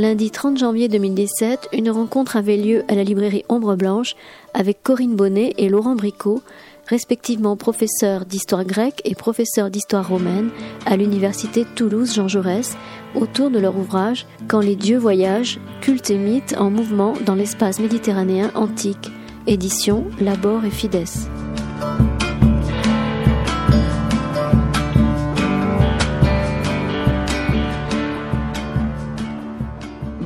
[0.00, 4.16] Lundi 30 janvier 2017, une rencontre avait lieu à la librairie Ombre Blanche
[4.54, 6.40] avec Corinne Bonnet et Laurent Bricot,
[6.86, 10.48] respectivement professeurs d'histoire grecque et professeurs d'histoire romaine
[10.86, 12.78] à l'université Toulouse Jean Jaurès,
[13.14, 17.78] autour de leur ouvrage Quand les dieux voyagent, culte et mythe en mouvement dans l'espace
[17.78, 19.10] méditerranéen antique,
[19.46, 21.28] édition Labor et Fides.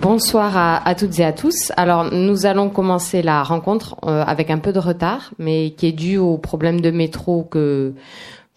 [0.05, 0.55] Bonsoir
[0.85, 1.73] à, toutes et à tous.
[1.79, 5.93] Alors, nous allons commencer la rencontre euh, avec un peu de retard, mais qui est
[5.93, 7.95] dû au problème de métro que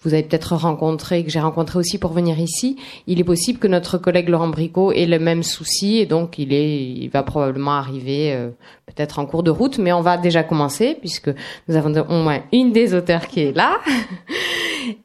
[0.02, 2.76] vous avez peut-être rencontré, que j'ai rencontré aussi pour venir ici.
[3.08, 6.52] Il est possible que notre collègue Laurent Bricot ait le même souci et donc il
[6.52, 8.50] est, il va probablement arriver euh,
[8.86, 11.30] peut-être en cours de route, mais on va déjà commencer puisque
[11.70, 13.78] nous avons au moins une des auteurs qui est là.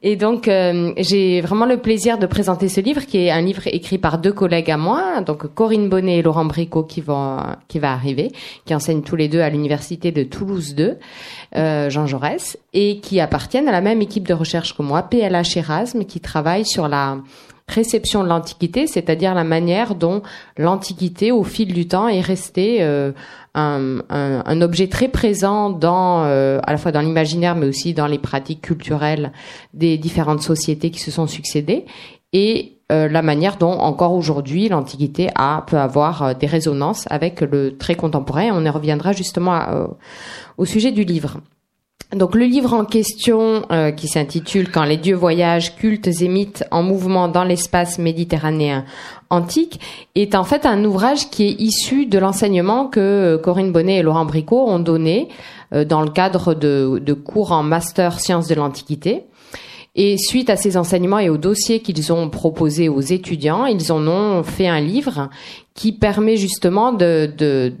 [0.01, 3.67] Et donc, euh, j'ai vraiment le plaisir de présenter ce livre, qui est un livre
[3.67, 7.79] écrit par deux collègues à moi, donc Corinne Bonnet et Laurent Bricot, qui vont, qui
[7.79, 8.31] va arriver,
[8.65, 10.97] qui enseignent tous les deux à l'université de Toulouse 2,
[11.55, 15.57] euh, Jean Jaurès, et qui appartiennent à la même équipe de recherche que moi, PLH
[15.57, 17.17] Erasme, qui travaille sur la
[17.67, 20.21] réception de l'Antiquité, c'est-à-dire la manière dont
[20.57, 23.11] l'Antiquité, au fil du temps, est restée euh,
[23.55, 28.61] un, objet très présent euh, à la fois dans l'imaginaire, mais aussi dans les pratiques
[28.61, 29.31] culturelles
[29.73, 31.85] des différentes sociétés qui se sont succédées,
[32.33, 35.29] et euh, la manière dont encore aujourd'hui l'Antiquité
[35.67, 38.49] peut avoir des résonances avec le très contemporain.
[38.51, 39.61] On y reviendra justement
[40.57, 41.37] au sujet du livre.
[42.15, 46.63] Donc le livre en question, euh, qui s'intitule Quand les dieux voyagent, cultes et mythes
[46.69, 48.85] en mouvement dans l'espace méditerranéen
[49.29, 49.79] antique,
[50.13, 54.03] est en fait un ouvrage qui est issu de l'enseignement que euh, Corinne Bonnet et
[54.03, 55.29] Laurent Bricot ont donné
[55.73, 59.23] euh, dans le cadre de, de, cours en master sciences de l'Antiquité.
[59.95, 64.07] Et suite à ces enseignements et aux dossiers qu'ils ont proposés aux étudiants, ils en
[64.07, 65.29] ont fait un livre
[65.75, 67.73] qui permet justement de, de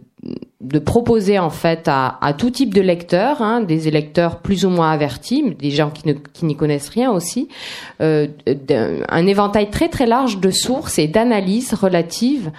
[0.61, 4.91] de proposer en fait à, tout type de lecteurs, hein, des lecteurs plus ou moins
[4.91, 7.49] avertis, des gens qui, ne, qui n'y connaissent rien aussi,
[8.01, 8.27] euh,
[9.09, 12.51] un éventail très très large de sources et d'analyses relatives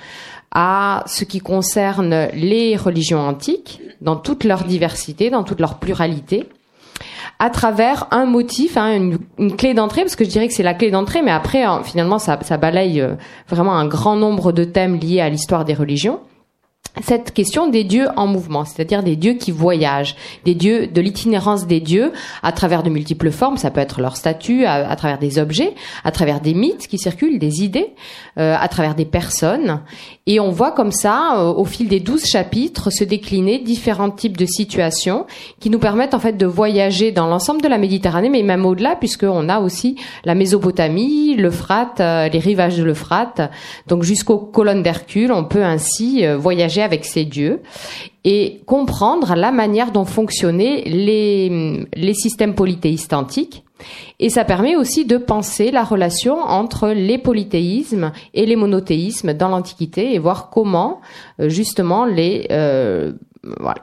[0.52, 6.46] à ce qui concerne les religions antiques, dans toute leur diversité, dans toute leur pluralité,
[7.38, 10.62] à travers un motif, hein, une, une, clé d'entrée, parce que je dirais que c'est
[10.62, 13.14] la clé d'entrée, mais après, finalement, ça, ça balaye euh,
[13.48, 16.20] vraiment un grand nombre de thèmes liés à l'histoire des religions
[17.02, 21.66] cette question des dieux en mouvement, c'est-à-dire des dieux qui voyagent, des dieux de l'itinérance
[21.66, 22.12] des dieux
[22.44, 25.74] à travers de multiples formes, ça peut être leur statut, à, travers des objets,
[26.04, 27.94] à travers des mythes qui circulent, des idées,
[28.38, 29.80] euh, à travers des personnes,
[30.26, 34.36] et on voit comme ça, euh, au fil des douze chapitres, se décliner différents types
[34.36, 35.26] de situations
[35.58, 38.94] qui nous permettent en fait de voyager dans l'ensemble de la Méditerranée, mais même au-delà,
[38.94, 43.50] puisqu'on a aussi la Mésopotamie, l'Euphrate, euh, les rivages de l'Euphrate,
[43.88, 47.62] donc jusqu'aux colonnes d'Hercule, on peut ainsi voyager avec ces dieux
[48.24, 53.64] et comprendre la manière dont fonctionnaient les, les systèmes polythéistes antiques.
[54.20, 59.48] Et ça permet aussi de penser la relation entre les polythéismes et les monothéismes dans
[59.48, 61.00] l'Antiquité et voir comment
[61.40, 63.12] euh, justement les euh,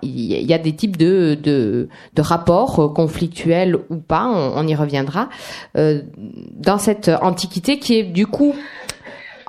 [0.01, 5.29] il y a des types de, de, de rapports conflictuels ou pas, on, y reviendra,
[5.77, 6.01] euh,
[6.51, 8.55] dans cette antiquité qui est du coup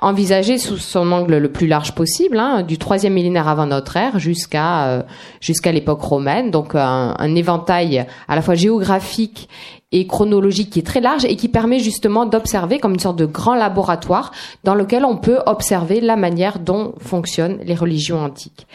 [0.03, 4.19] envisagé sous son angle le plus large possible, hein, du troisième millénaire avant notre ère
[4.19, 5.01] jusqu'à euh,
[5.39, 6.51] jusqu'à l'époque romaine.
[6.51, 9.47] Donc un, éventail à la fois géographique
[9.91, 13.25] et chronologique qui est très large et qui permet justement d'observer comme une sorte de
[13.25, 14.31] grand laboratoire
[14.63, 18.67] dans lequel on peut observer la manière dont fonctionnent les religions antiques.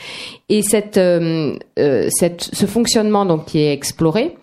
[0.49, 4.37] Et cette, euh, euh ce fonctionnement donc qui est exploré,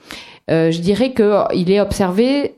[0.47, 2.55] je dirais que il est observé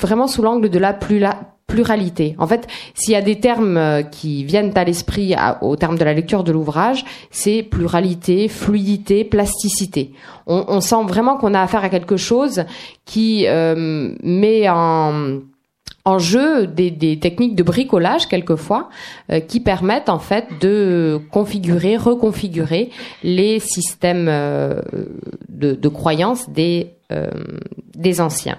[0.00, 1.36] vraiment sous l'angle de la plus la
[1.68, 2.34] pluralité.
[2.38, 6.04] En fait, s'il y a des termes euh, qui viennent à l'esprit au terme de
[6.04, 10.12] la lecture de l'ouvrage, c'est pluralité, fluidité, plasticité.
[10.46, 12.64] On, sent vraiment qu'on a affaire à quelque chose
[13.04, 15.40] qui euh, met en,
[16.16, 18.88] jeu des, techniques de bricolage quelquefois
[19.30, 22.88] euh, qui permettent en fait de configurer, reconfigurer
[23.22, 26.94] les systèmes de, de croyances des
[28.20, 28.56] anciens.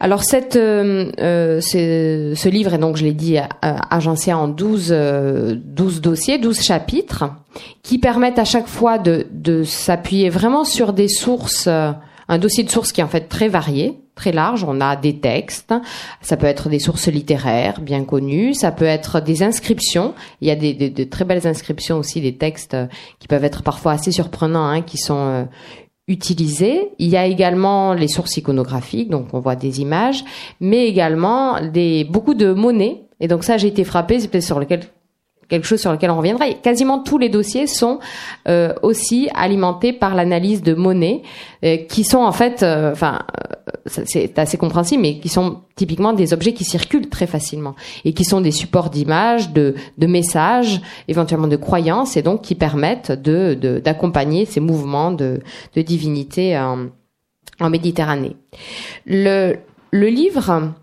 [0.00, 4.92] Alors cette, euh, euh ce livre est donc, je l'ai dit, agencé en 12, 12
[4.92, 7.24] euh, dossiers, 12 chapitres,
[7.82, 11.92] qui permettent à chaque fois de, de s'appuyer vraiment sur des sources, euh,
[12.28, 14.64] un dossier de sources qui est en fait très varié, très large.
[14.64, 15.72] On a des textes,
[16.20, 20.14] ça peut être des sources littéraires bien connues, ça peut être des inscriptions.
[20.40, 22.76] Il y a des, de très belles inscriptions aussi, des textes
[23.18, 25.46] qui peuvent être parfois assez surprenants, hein, qui sont
[26.08, 26.90] utilisées.
[26.98, 30.24] Il y a également les sources iconographiques, donc on voit des images,
[30.60, 33.02] mais également des beaucoup de monnaies.
[33.20, 34.80] Et donc ça, j'ai été frappée, c'est sur lequel
[35.48, 36.46] quelque chose sur lequel on reviendra.
[36.62, 37.98] quasiment tous les dossiers sont
[38.48, 41.22] euh, aussi alimentés par l'analyse de monnaie,
[41.64, 43.20] euh, qui sont en fait, euh, enfin,
[43.86, 48.24] c'est assez compréhensible, mais qui sont typiquement des objets qui circulent très facilement et qui
[48.24, 54.60] sont des supports d'images, de, messages, éventuellement de croyances, et donc qui permettent d'accompagner ces
[54.60, 55.40] mouvements de,
[55.74, 56.88] divinité en,
[57.70, 58.36] Méditerranée.
[59.06, 59.56] Le
[59.92, 60.74] livre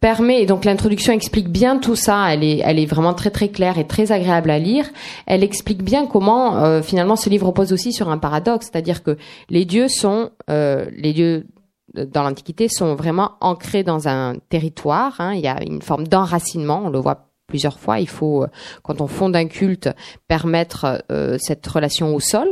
[0.00, 3.48] permet, et donc l'introduction explique bien tout ça, elle est, elle est vraiment très très
[3.48, 4.86] claire et très agréable à lire.
[5.26, 9.18] Elle explique bien comment euh, finalement ce livre repose aussi sur un paradoxe, c'est-à-dire que
[9.50, 11.46] les dieux sont, euh, les dieux
[11.94, 15.16] dans l'Antiquité sont vraiment ancrés dans un territoire.
[15.18, 15.34] Hein.
[15.34, 17.98] il y a une forme d'enracinement, on le voit plusieurs fois.
[18.00, 18.48] Il faut, euh,
[18.82, 19.90] quand on fonde un culte,
[20.28, 21.04] permettre
[21.38, 22.48] cette relation au sol.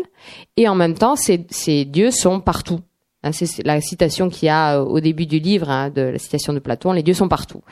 [0.56, 2.80] Et en même temps, ces, ces dieux sont partout.
[3.24, 6.18] Hein, c'est la citation qu'il y a euh, au début du livre, hein, de la
[6.18, 7.62] citation de Platon, les dieux sont partout.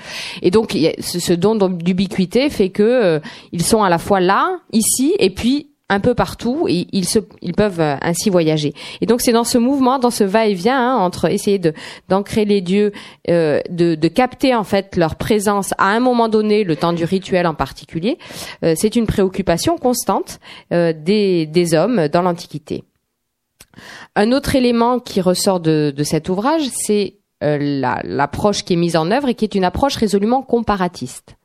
[0.42, 3.20] Et donc, ce don d'ubiquité fait que euh,
[3.52, 7.80] ils sont à la fois là, ici, et puis un peu partout, et ils, peuvent
[7.80, 8.74] euh, ainsi voyager.
[9.00, 11.60] Et donc, c'est dans ce mouvement, dans ce va-et-vient hein, entre essayer
[12.08, 12.90] d'ancrer les dieux,
[13.28, 17.54] de, capter en fait leur présence à un moment donné, le temps du rituel en
[17.54, 18.18] particulier.
[18.74, 20.40] c'est une préoccupation constante
[20.70, 22.82] des hommes dans l'Antiquité.
[24.14, 29.10] Un autre élément qui ressort de, cet ouvrage, c'est euh, l'approche qui est mise en
[29.10, 31.35] œuvre et qui est une approche résolument comparatiste.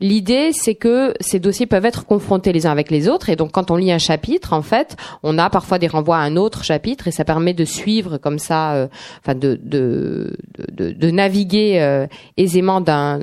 [0.00, 3.52] L'idée, c'est que ces dossiers peuvent être confrontés les uns avec les autres, et donc
[3.52, 6.64] quand on lit un chapitre, en fait, on a parfois des renvois à un autre
[6.64, 8.88] chapitre, et ça permet de suivre comme ça, euh,
[9.20, 10.36] enfin de, de,
[10.72, 12.06] de, de naviguer euh,
[12.36, 13.20] aisément d'un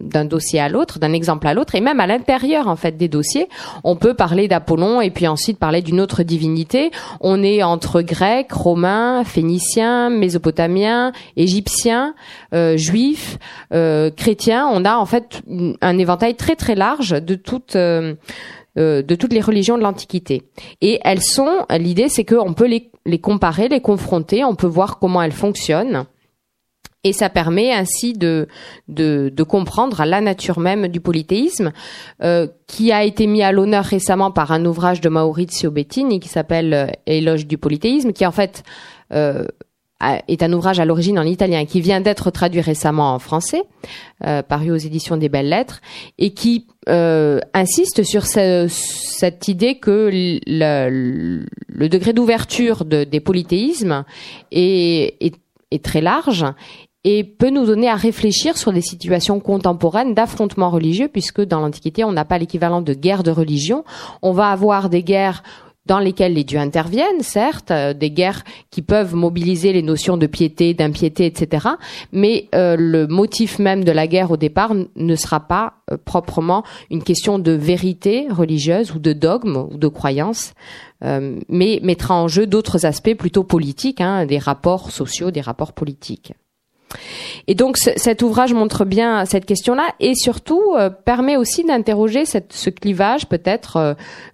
[0.00, 3.08] d'un dossier à l'autre, d'un exemple à l'autre, et même à l'intérieur en fait des
[3.08, 3.48] dossiers,
[3.84, 6.90] on peut parler d'Apollon et puis ensuite parler d'une autre divinité.
[7.20, 12.14] On est entre grecs, romains, phéniciens, mésopotamiens, égyptiens,
[12.54, 13.38] euh, juifs,
[13.70, 14.68] chrétiens.
[14.72, 15.42] On a en fait
[15.80, 18.14] un éventail très très large de toutes euh,
[18.78, 20.44] euh, de toutes les religions de l'Antiquité.
[20.80, 24.98] Et elles sont, l'idée c'est qu'on peut les, les comparer, les confronter, on peut voir
[24.98, 26.04] comment elles fonctionnent.
[27.02, 28.46] Et ça permet ainsi de,
[28.86, 31.72] de, comprendre la nature même du polythéisme,
[32.22, 36.28] euh, qui a été mis à l'honneur récemment par un ouvrage de Maurizio Bettini qui
[36.28, 38.62] s'appelle Éloge du polythéisme, qui en fait
[40.28, 43.62] est un ouvrage à l'origine en italien qui vient d'être traduit récemment en français,
[44.26, 45.80] euh, paru aux éditions des Belles Lettres,
[46.18, 54.04] et qui euh, insiste sur cette idée que le, le degré d'ouverture de, des polythéismes
[54.52, 55.34] est, est,
[55.70, 56.46] est, très large
[57.04, 62.04] et peut nous donner à réfléchir sur des situations contemporaines d'affrontements religieux, puisque dans l'Antiquité,
[62.04, 63.84] on n'a pas l'équivalent de guerre de religion.
[64.20, 65.42] On va avoir des guerres
[65.86, 70.26] dans lesquelles les dieux interviennent, certes, euh, des guerres qui peuvent mobiliser les notions de
[70.26, 71.68] piété, d'impiété, etc.
[72.12, 76.64] Mais euh, le motif même de la guerre au départ ne sera pas euh, proprement
[76.90, 80.54] une question de vérité religieuse ou de dogme ou de croyance,
[81.02, 86.34] mais mettra en jeu d'autres aspects plutôt politiques, hein, des rapports sociaux, des rapports politiques.
[87.46, 92.70] Et donc cet ouvrage montre bien cette question-là et surtout euh, permet aussi d'interroger ce
[92.70, 93.76] clivage peut-être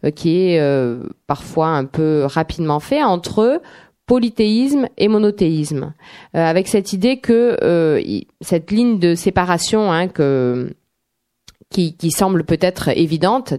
[0.04, 3.60] euh, qui est euh, parfois un peu rapidement fait entre
[4.06, 5.92] polythéisme et monothéisme,
[6.32, 7.56] avec cette idée que
[8.40, 10.06] cette ligne de séparation hein,
[11.70, 13.54] qui, semble peut-être évidente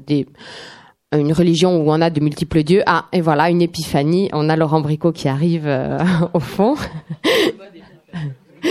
[1.12, 2.81] une religion où on a de multiples dieux.
[2.86, 4.29] Ah, et voilà, une épiphanie.
[4.31, 5.67] On a Laurent Bricot qui arrive
[6.33, 6.75] au fond.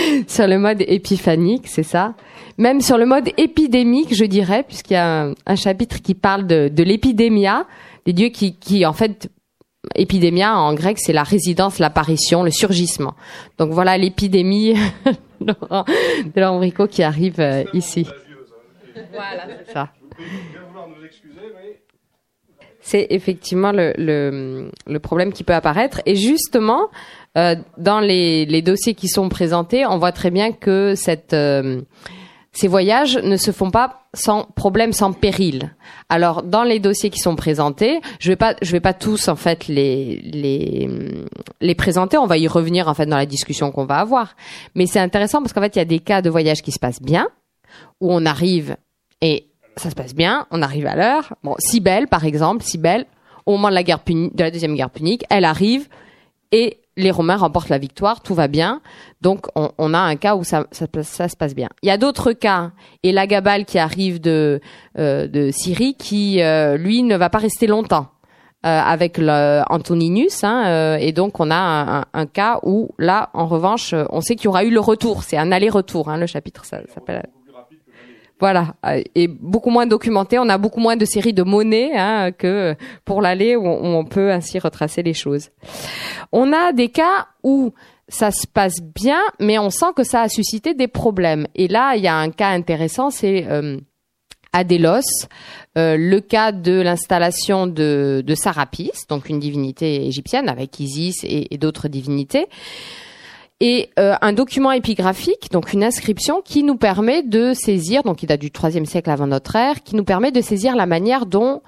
[0.27, 2.15] sur le mode épiphanique, c'est ça.
[2.59, 6.69] Même sur le mode épidémique, je dirais, puisqu'il y a un, chapitre qui parle de,
[6.69, 7.67] de l'épidémia,
[8.07, 9.31] des dieux qui, qui, en fait,
[9.95, 13.15] épidémia en grec, c'est la résidence, l'apparition, le surgissement.
[13.59, 14.75] Donc voilà l'épidémie
[15.41, 18.07] de Laurent Bricot qui arrive euh, ici.
[19.13, 19.91] Voilà, c'est ça.
[22.81, 26.01] C'est effectivement le, le, le, problème qui peut apparaître.
[26.07, 26.89] Et justement,
[27.37, 30.95] euh, dans les, dossiers qui sont présentés, on voit très bien que
[31.33, 31.83] euh,
[32.53, 35.75] ces voyages ne se font pas sans problème, sans péril.
[36.09, 39.37] Alors, dans les dossiers qui sont présentés, je vais pas, je vais pas tous en
[39.37, 42.17] fait les présenter.
[42.17, 44.35] On va y revenir en fait dans la discussion qu'on va avoir.
[44.75, 46.79] Mais c'est intéressant parce qu'en fait, il y a des cas de voyage qui se
[46.79, 47.29] passent bien,
[48.01, 48.77] où on arrive
[49.21, 51.35] et ça se passe bien, on arrive à l'heure.
[51.43, 53.07] Bon, Sibelle, par exemple, Sibelle,
[53.45, 55.89] au moment de la deuxième guerre punique, elle arrive
[56.51, 58.81] et les Romains remportent la victoire, tout va bien.
[59.21, 61.69] Donc on, a un cas où ça, se passe bien.
[61.83, 62.73] Il y a d'autres cas,
[63.03, 64.61] et la Gabale qui arrive de,
[64.99, 68.09] euh, de Syrie, qui euh, lui ne va pas rester longtemps.
[68.63, 74.21] avec le Antoninus, hein, et donc on a un, cas où là, en revanche, on
[74.21, 75.23] sait qu'il y aura eu le retour.
[75.23, 77.29] C'est un aller-retour, hein, le chapitre s'appelle.
[78.39, 78.75] Voilà,
[79.15, 80.39] et beaucoup moins documenté.
[80.39, 82.75] On a beaucoup moins de séries de monnaies hein, que
[83.07, 85.49] pour l'aller où on peut ainsi retracer les choses.
[86.33, 87.73] On a des cas où
[88.09, 91.47] ça se passe bien, mais on sent que ça a suscité des problèmes.
[91.55, 93.79] Et là, il y a un cas intéressant, c'est euh,
[94.53, 95.27] Adélos,
[95.77, 101.59] euh, le cas de l'installation de, de Sarapis, donc une divinité égyptienne avec Isis et,
[101.59, 102.47] d'autres divinités,
[103.61, 108.27] et euh, un document épigraphique, donc une inscription qui nous permet de saisir, donc il
[108.27, 111.63] date du IIIe siècle avant notre ère, qui nous permet de saisir la manière dont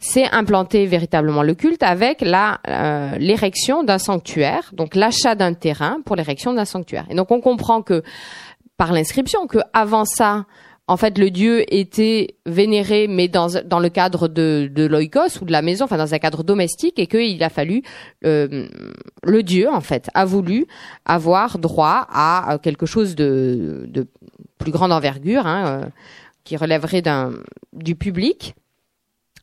[0.00, 6.16] c'est implanter véritablement le culte avec euh, l'érection d'un sanctuaire, donc l'achat d'un terrain pour
[6.16, 7.06] l'érection d'un sanctuaire.
[7.10, 8.02] Et donc on comprend que
[8.76, 10.46] par l'inscription que avant ça,
[10.88, 15.44] en fait, le dieu était vénéré, mais dans dans le cadre de de l'oikos ou
[15.44, 17.82] de la maison, enfin dans un cadre domestique, et qu'il a fallu
[18.24, 18.66] euh,
[19.22, 20.66] le dieu en fait a voulu
[21.04, 24.06] avoir droit à quelque chose de de
[24.56, 25.88] plus grande envergure, hein, euh,
[26.44, 27.34] qui relèverait d'un
[27.74, 28.54] du public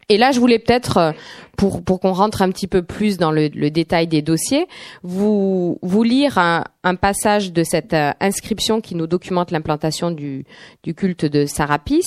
[0.07, 1.11] et là, je voulais peut-être, euh,
[1.57, 4.67] pour, pour qu'on rentre un petit peu plus dans le, le détail des dossiers,
[5.01, 10.45] vous, vous lire un, un passage de cette euh, inscription qui nous documente l'implantation du,
[10.83, 12.05] du culte de Sarapis,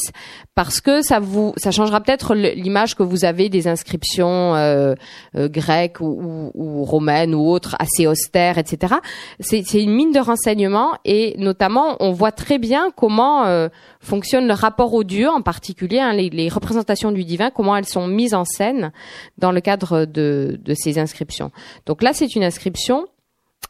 [0.55, 4.95] parce que ça vous, ça changera peut-être l'image que vous avez des inscriptions euh,
[5.35, 8.95] grecques ou, ou, romaines ou autres assez austères, etc.
[9.40, 13.69] C'est une mine de renseignements et notamment, on voit très bien comment
[14.00, 17.88] fonctionne le rapport au Dieu, en particulier hein, les, les représentations du divin, comment elles
[17.88, 18.92] sont mises en scène
[19.38, 21.50] dans le cadre de, ces inscriptions.
[21.87, 23.07] Donc là, c'est une inscription.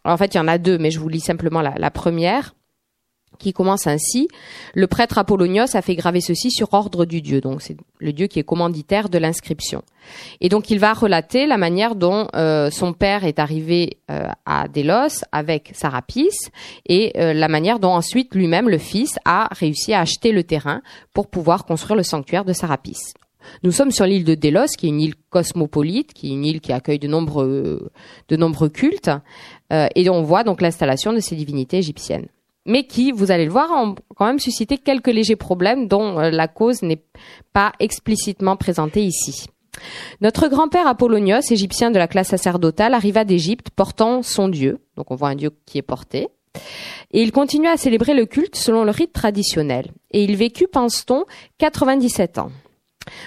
[0.04, 2.54] En fait, il y en a deux, mais je vous lis simplement la, la première
[3.38, 4.28] qui commence ainsi.
[4.74, 7.40] Le prêtre Apollonios a fait graver ceci sur ordre du dieu.
[7.40, 9.82] Donc c'est le dieu qui est commanditaire de l'inscription.
[10.40, 14.68] Et donc il va relater la manière dont euh, son père est arrivé euh, à
[14.68, 16.50] Délos avec Sarapis
[16.86, 20.82] et euh, la manière dont ensuite lui-même, le fils, a réussi à acheter le terrain
[21.12, 22.98] pour pouvoir construire le sanctuaire de Sarapis.
[23.62, 26.60] Nous sommes sur l'île de Délos, qui est une île cosmopolite, qui est une île
[26.60, 27.90] qui accueille de nombreux,
[28.72, 29.10] cultes,
[29.70, 32.28] et on voit donc l'installation de ces divinités égyptiennes
[32.68, 36.30] mais qui, vous allez le voir, ont quand même suscité quelques légers problèmes dont euh,
[36.30, 37.02] la cause n'est
[37.52, 39.46] pas explicitement présentée ici.
[40.20, 45.14] Notre grand-père Apollonios, égyptien de la classe sacerdotale, arriva d'Égypte portant son dieu, donc on
[45.14, 46.28] voit un dieu qui est porté,
[47.12, 49.92] et il continua à célébrer le culte selon le rite traditionnel.
[50.10, 51.24] Et il vécut, pense-t-on,
[51.58, 52.50] 97 ans.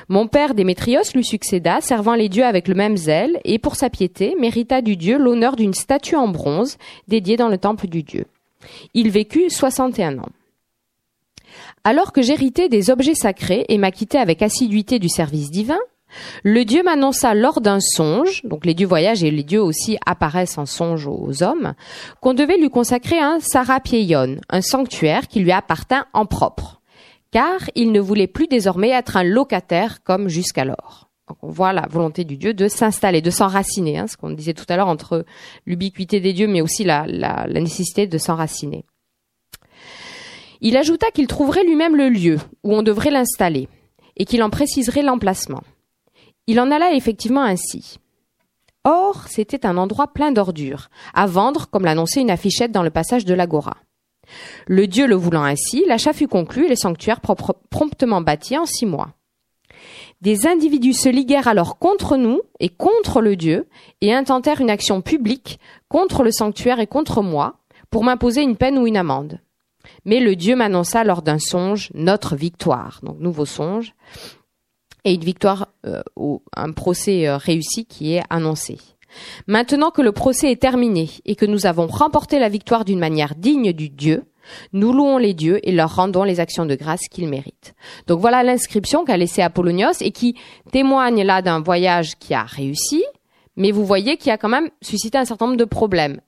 [0.10, 3.89] Mon père Démétrios lui succéda, servant les dieux avec le même zèle, et pour sa
[3.89, 8.25] piété, mérita du dieu l'honneur d'une statue en bronze dédiée dans le temple du dieu.
[8.93, 10.29] Il vécut 61 ans.
[11.83, 15.79] Alors que j'héritais des objets sacrés et m'acquittais avec assiduité du service divin,
[16.43, 20.57] le Dieu m'annonça lors d'un songe, donc les dieux voyagent et les dieux aussi apparaissent
[20.57, 21.74] en songe aux hommes,
[22.19, 26.80] qu'on devait lui consacrer un Sarapieion, un sanctuaire qui lui appartint en propre,
[27.31, 31.11] car il ne voulait plus désormais être un locataire comme jusqu'alors
[31.41, 34.65] on voit la volonté du Dieu de s'installer, de s'enraciner, hein, ce qu'on disait tout
[34.69, 35.25] à l'heure entre
[35.65, 38.85] l'ubiquité des dieux, mais aussi la, la nécessité de s'enraciner.
[40.61, 43.67] Il ajouta qu'il trouverait lui-même le lieu où on devrait l'installer
[44.15, 45.63] et qu'il en préciserait l'emplacement.
[46.47, 47.97] Il en alla effectivement ainsi.
[48.83, 53.25] Or, c'était un endroit plein d'ordures, à vendre comme l'annonçait une affichette dans le passage
[53.25, 53.77] de l'Agora.
[54.67, 57.21] Le dieu le voulant ainsi, l'achat fut conclu et les sanctuaires
[57.69, 59.13] promptement bâtis en six mois.
[60.21, 63.67] Des individus se liguèrent alors contre nous et contre le Dieu
[64.01, 65.59] et intentèrent une action publique
[65.89, 67.55] contre le sanctuaire et contre moi
[67.89, 69.39] pour m'imposer une peine ou une amende.
[70.05, 73.95] Mais le Dieu m'annonça lors d'un songe notre victoire, donc nouveau songe,
[75.03, 76.03] et une victoire, euh,
[76.55, 78.77] un procès euh, réussi qui est annoncé.
[79.48, 83.36] Maintenant que le procès est terminé et que nous avons remporté la victoire d'une manière
[83.36, 84.24] digne du Dieu,
[84.74, 87.74] nous louons les dieux et leur rendons les actions de grâce qu'ils méritent.
[88.08, 90.36] Donc voilà l'inscription qu'a laissée Apollonios et qui
[90.72, 93.03] témoigne là d'un voyage qui a réussi,
[93.56, 96.22] mais vous voyez qu'il a quand même suscité un certain nombre de problèmes.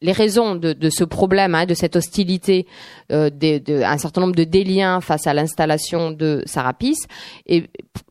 [0.00, 2.66] Les raisons de, ce problème, hein, de cette hostilité,
[3.10, 3.30] euh,
[3.68, 6.98] un certain nombre de déliens face à l'installation de Sarapis,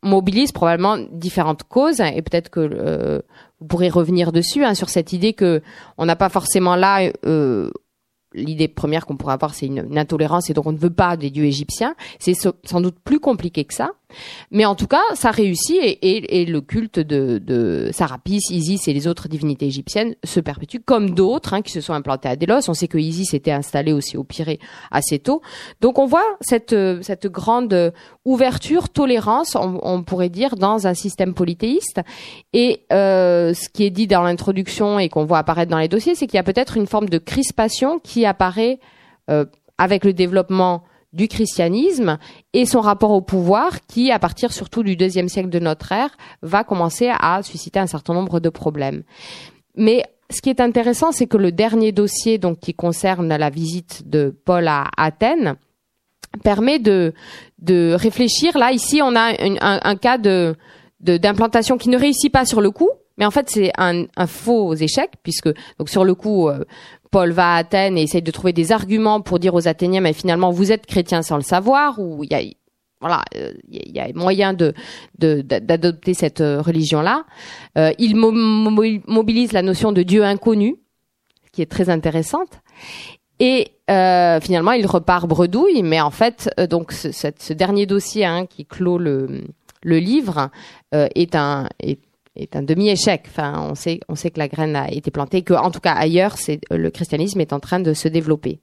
[0.02, 2.00] mobilisent probablement différentes causes.
[2.00, 3.22] et peut-être que euh,
[3.60, 5.62] vous pourrez revenir dessus hein, sur cette idée que
[5.98, 7.70] on n'a pas forcément là euh,
[8.34, 11.30] l'idée première qu'on pourrait avoir, c'est une, intolérance et donc on ne veut pas des
[11.30, 11.96] dieux égyptiens.
[12.20, 13.92] C'est sans doute plus compliqué que ça.
[14.52, 19.28] Mais en tout cas, ça réussit et, le culte de, Sarapis, Isis et les autres
[19.28, 22.70] divinités égyptiennes se perpétue, comme d'autres hein, qui se sont implantés à Délos.
[22.70, 24.60] On sait que Isis était installé aussi au Pirée
[24.92, 25.42] assez tôt.
[25.82, 26.76] Donc on voit cette,
[27.26, 27.94] grande
[28.26, 32.02] ouverture, tolérance, on, on pourrait dire, dans un système polythéiste.
[32.54, 36.16] Et euh, ce qui est dit dans l'introduction et qu'on voit apparaître dans les dossiers,
[36.16, 38.80] c'est qu'il y a peut-être une forme de crispation qui apparaît
[39.30, 39.46] euh,
[39.78, 42.18] avec le développement du christianisme
[42.54, 46.10] et son rapport au pouvoir qui, à partir surtout du deuxième siècle de notre ère,
[46.42, 49.04] va commencer à susciter un certain nombre de problèmes.
[49.76, 54.10] Mais ce qui est intéressant, c'est que le dernier dossier, donc qui concerne la visite
[54.10, 55.56] de Paul à Athènes,
[56.44, 57.14] permet de
[57.60, 58.58] de réfléchir.
[58.58, 60.56] Là, ici, on a un, cas de
[61.00, 65.12] d'implantation qui ne réussit pas sur le coup, mais en fait c'est un, faux échec
[65.24, 66.64] puisque donc sur le coup euh,
[67.14, 70.14] Paul va à Athènes et essaye de trouver des arguments pour dire aux Athéniens, mais
[70.14, 72.42] finalement, vous êtes chrétiens sans le savoir, ou il y a,
[73.00, 73.24] voilà,
[73.70, 74.74] il y a moyen de
[75.20, 77.26] d'adopter cette euh, religion-là.
[77.78, 80.78] Euh, il mobilise la notion de Dieu inconnu,
[81.52, 82.62] qui est très intéressante.
[83.40, 88.66] Et euh, finalement, il repart bredouille, mais en fait, donc ce, dernier dossier hein, qui
[88.66, 89.44] clôt le,
[89.84, 90.50] le livre
[90.92, 92.00] est un est
[92.36, 93.24] est un demi-échec.
[93.28, 95.94] Enfin, on sait, on sait que la graine a été plantée, que en tout cas
[95.94, 98.60] ailleurs, c'est le christianisme est en train de se développer.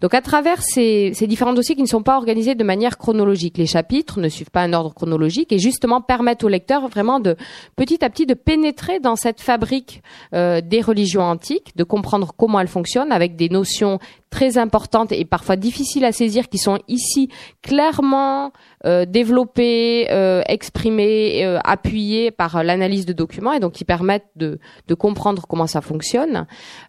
[0.00, 3.58] Donc, à travers ces, ces différents dossiers qui ne sont pas organisés de manière chronologique,
[3.58, 7.36] les chapitres ne suivent pas un ordre chronologique et justement permettent au lecteur vraiment de
[7.76, 10.02] petit à petit de pénétrer dans cette fabrique
[10.34, 13.98] euh, des religions antiques, de comprendre comment elles fonctionnent avec des notions
[14.32, 17.28] très importantes et parfois difficiles à saisir qui sont ici
[17.62, 18.50] clairement
[18.86, 24.58] euh, développées, euh, exprimées, euh, appuyées par l'analyse de documents et donc qui permettent de,
[24.88, 26.46] de comprendre comment ça fonctionne.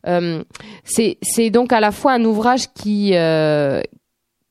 [0.07, 0.43] Euh,
[0.85, 3.13] c'est donc à la fois un ouvrage qui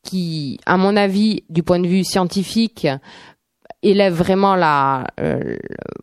[0.03, 2.87] qui, à mon avis, du point de vue scientifique,
[3.83, 5.57] élève vraiment la, euh,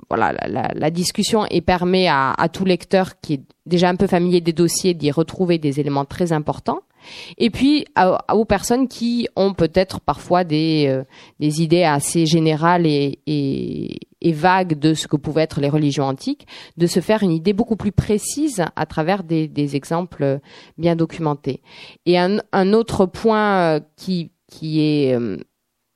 [0.09, 4.07] voilà, la, la, discussion et permet à, à, tout lecteur qui est déjà un peu
[4.07, 6.81] familier des dossiers d'y retrouver des éléments très importants.
[7.39, 7.87] Et puis
[8.31, 11.03] aux personnes qui ont peut-être parfois des, euh,
[11.41, 16.05] des idées assez générales et, et, et, vagues de ce que pouvaient être les religions
[16.05, 20.41] antiques, de se faire une idée beaucoup plus précise à travers des, des exemples
[20.77, 21.63] bien documentés.
[22.05, 25.17] Et un, un autre point euh, qui, qui est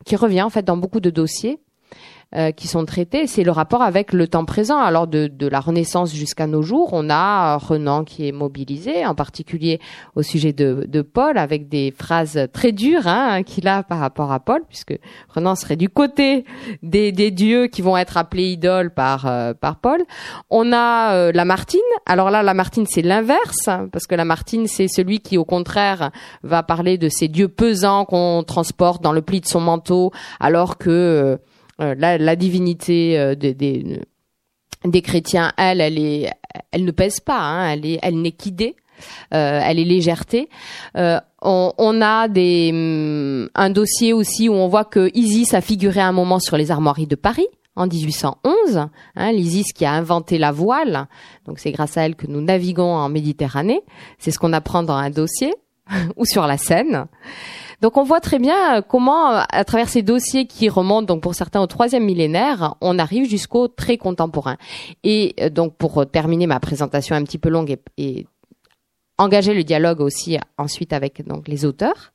[0.05, 1.61] qui revient en fait dans beaucoup de dossiers,
[2.37, 4.79] euh, qui sont traités, c'est le rapport avec le temps présent.
[4.79, 9.15] Alors de, de la Renaissance jusqu'à nos jours, on a Renan qui est mobilisé, en
[9.15, 9.81] particulier
[10.15, 14.33] au sujet de, de Paul, avec des phrases très dures hein, qu'il a par rapport
[14.33, 16.45] à Paul, puisque Renan serait du côté
[16.83, 20.03] des, des dieux qui vont être appelés idoles par euh, par Paul.
[20.51, 21.81] On a euh, Lamartine.
[22.07, 26.11] Alors là, Lamartine, c'est l'inverse, parce que Lamartine, c'est celui qui, au contraire,
[26.43, 30.79] va parler de ces dieux pesants qu'on transporte dans le pli de son manteau, alors
[30.79, 31.37] que euh,
[31.79, 34.01] la, la, divinité euh, des, des,
[34.85, 36.31] des, chrétiens, elle, elle est,
[36.71, 38.77] elle ne pèse pas, hein, elle est, elle n'est qu'idée.
[39.35, 40.49] Euh, elle est légèreté.
[40.97, 45.61] Euh, on, on, a des, hum, un dossier aussi où on voit que Isis a
[45.61, 48.89] figuré un moment sur les armoiries de Paris en 1811.
[49.17, 51.09] Hein, L'Isis qui a inventé la voile,
[51.47, 53.83] donc c'est grâce à elle que nous naviguons en Méditerranée.
[54.19, 55.53] C'est ce qu'on apprend dans un dossier
[56.17, 57.07] ou sur la Seine.
[57.81, 61.23] Donc on voit très bien euh, comment, euh, à travers ces dossiers qui remontent donc
[61.23, 64.57] pour certains au troisième millénaire, on arrive jusqu'au très contemporain.
[65.03, 68.27] Et euh, donc pour terminer ma présentation un petit peu longue et,
[69.17, 72.13] engager le dialogue aussi ensuite avec donc les auteurs.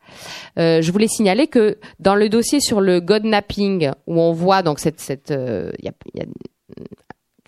[0.58, 5.00] je voulais signaler que dans le dossier sur le godnapping où on voit donc cette
[5.00, 5.34] cette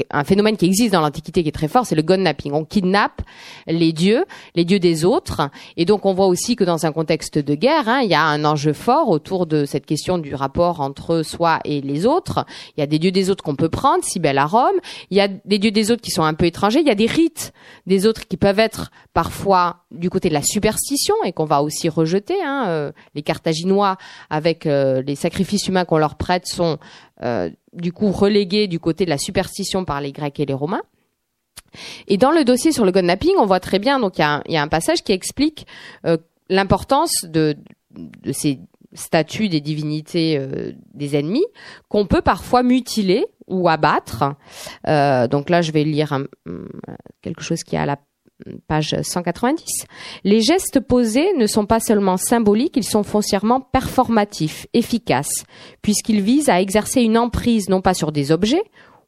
[0.09, 2.51] un phénomène qui existe dans l'Antiquité qui est très fort, c'est le godnapping.
[2.53, 3.21] On kidnappe
[3.67, 4.25] les dieux,
[4.55, 7.87] les dieux des autres, et donc on voit aussi que dans un contexte de guerre,
[7.87, 11.59] hein, il y a un enjeu fort autour de cette question du rapport entre soi
[11.65, 12.45] et les autres.
[12.75, 14.79] Il y a des dieux des autres qu'on peut prendre, Cybèle à Rome.
[15.09, 16.79] Il y a des dieux des autres qui sont un peu étrangers.
[16.79, 17.53] Il y a des rites
[17.87, 21.89] des autres qui peuvent être parfois du côté de la superstition et qu'on va aussi
[21.89, 22.41] rejeter.
[22.43, 22.65] Hein.
[22.67, 23.97] Euh, les Carthaginois,
[24.29, 26.77] avec euh, les sacrifices humains qu'on leur prête, sont
[27.73, 30.81] du coup relégués du côté de la superstition par les Grecs et les Romains.
[32.07, 34.61] Et dans le dossier sur le godnapping, on voit très bien, donc il y, a
[34.61, 35.65] un passage qui explique
[36.05, 36.17] euh,
[36.49, 37.55] l'importance de,
[38.31, 38.59] ces
[38.93, 41.45] statues des divinités euh, des ennemis
[41.87, 44.35] qu'on peut parfois mutiler ou abattre.
[44.87, 46.17] Euh, donc là, je vais lire
[47.21, 47.97] quelque chose qui est à la
[48.67, 49.85] page 190.
[50.23, 55.45] Les gestes posés ne sont pas seulement symboliques, ils sont foncièrement performatifs, efficaces,
[55.81, 58.63] puisqu'ils visent à exercer une emprise non pas sur des objets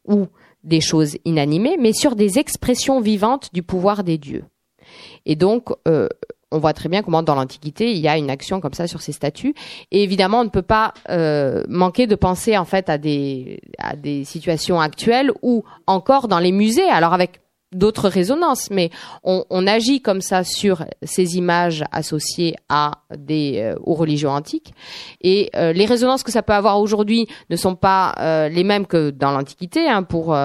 [0.06, 0.26] ou
[0.62, 4.44] des choses inanimées, mais sur des expressions vivantes du pouvoir des dieux.
[5.26, 6.08] Et donc, euh,
[6.54, 9.02] on voit très bien comment dans l'Antiquité il y a une action comme ça sur
[9.02, 9.54] ces statues.
[9.90, 13.96] Et évidemment, on ne peut pas euh, manquer de penser en fait à des à
[13.96, 16.88] des situations actuelles ou encore dans les musées.
[16.88, 17.40] Alors avec
[17.74, 18.90] d'autres résonances, mais
[19.24, 24.72] on, agit comme ça sur ces images associées à des euh, aux religions antiques.
[25.20, 28.86] Et euh, les résonances que ça peut avoir aujourd'hui ne sont pas euh, les mêmes
[28.86, 30.36] que dans l'Antiquité hein, pour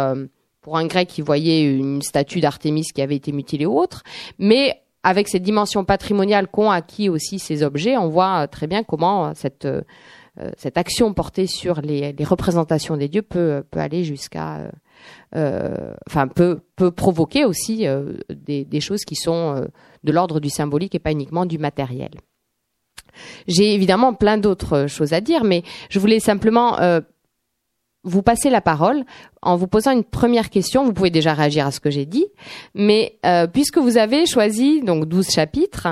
[0.61, 4.03] pour un grec qui voyait une statue d'Artémis qui avait été mutilée ou autre,
[4.37, 9.33] mais avec cette dimension patrimoniale qu'ont acquis aussi ces objets, on voit très bien comment
[9.35, 9.67] cette
[10.57, 14.69] cette action portée sur les, les, représentations des dieux peut peut aller jusqu'à
[15.33, 17.85] enfin peut provoquer aussi
[18.29, 19.67] des, des, choses qui sont
[20.03, 22.11] de l'ordre du symbolique et pas uniquement du matériel.
[23.47, 26.77] J'ai évidemment plein d'autres choses à dire, mais je voulais simplement
[28.03, 29.03] vous passer la parole
[29.41, 30.85] en vous posant une première question.
[30.85, 32.27] Vous pouvez déjà réagir à ce que j'ai dit,
[32.73, 35.87] mais euh, puisque vous avez choisi donc 12 chapitres,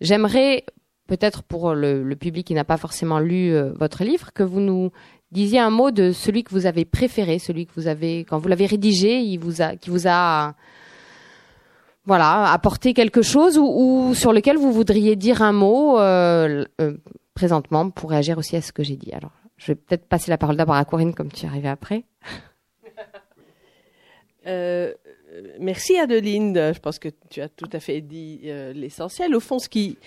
[0.00, 0.64] j'aimerais
[1.06, 4.90] peut-être pour le, public qui n'a pas forcément lu euh, votre livre que vous nous
[5.32, 8.48] disiez un mot de celui que vous avez préféré, celui que vous avez quand vous
[8.48, 9.38] l'avez rédigé,
[9.80, 10.54] qui vous a
[12.04, 16.64] voilà apporté quelque chose ou, sur lequel vous voudriez dire un mot euh,
[17.34, 19.12] présentement pour réagir aussi à ce que j'ai dit.
[19.12, 22.04] Alors je vais peut-être passer la parole d'abord à Corinne, comme tu es arrivée après.
[24.44, 24.92] Euh,
[25.60, 26.72] merci Adeline.
[26.74, 29.36] Je pense que tu as tout à fait dit euh, l'essentiel.
[29.36, 29.98] Au fond, ce qui,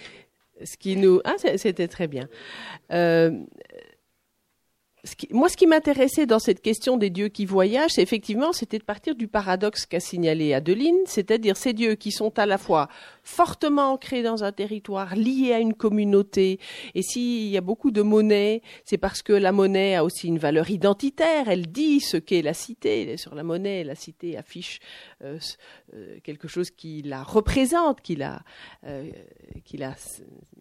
[0.62, 2.28] ce qui nous, ah, c'était très bien.
[2.92, 3.32] Euh,
[5.32, 8.84] moi, ce qui m'intéressait dans cette question des dieux qui voyagent, c'est effectivement, c'était de
[8.84, 12.90] partir du paradoxe qu'a signalé Adeline, c'est-à-dire ces dieux qui sont à la fois
[13.24, 16.60] fortement ancrés dans un territoire, liés à une communauté.
[16.94, 20.38] Et s'il y a beaucoup de monnaie, c'est parce que la monnaie a aussi une
[20.38, 21.50] valeur identitaire.
[21.50, 23.18] Elle dit ce qu'est la cité.
[23.18, 24.80] Sur la monnaie, la cité affiche
[25.24, 25.40] euh,
[25.94, 28.44] euh, quelque chose qui la représente, qui la,
[28.86, 29.10] euh,
[29.64, 29.96] qui a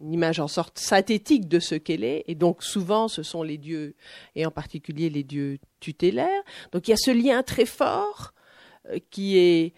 [0.01, 2.23] une image en sorte synthétique de ce qu'elle est.
[2.27, 3.95] Et donc souvent, ce sont les dieux,
[4.35, 6.43] et en particulier les dieux tutélaires.
[6.71, 8.33] Donc il y a ce lien très fort
[9.09, 9.73] qui est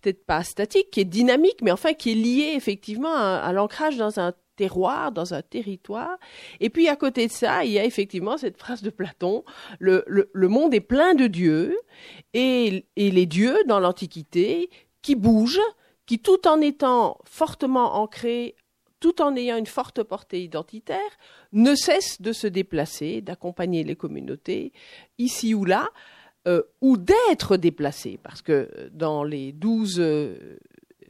[0.00, 4.20] peut-être pas statique, qui est dynamique, mais enfin qui est lié effectivement à, l'ancrage dans
[4.20, 6.16] un terroir, dans un territoire.
[6.60, 9.44] Et puis à côté de ça, il y a effectivement cette phrase de Platon,
[9.78, 11.78] le, le, monde est plein de dieux,
[12.34, 14.70] et, et les dieux dans l'Antiquité
[15.02, 15.60] qui bougent,
[16.06, 18.56] qui tout en étant fortement ancrés,
[19.00, 20.98] tout en ayant une forte portée identitaire,
[21.52, 24.72] ne cessent de se déplacer, d'accompagner les communautés,
[25.18, 25.88] ici ou là,
[26.46, 30.58] euh, ou d'être déplacés, parce que dans les douze euh,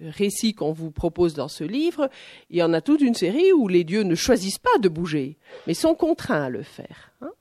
[0.01, 2.09] récits qu'on vous propose dans ce livre,
[2.51, 5.39] il y en a toute une série où les dieux ne choisissent pas de bouger,
[5.67, 7.09] mais sont contraints à le faire.
[7.21, 7.33] Hein.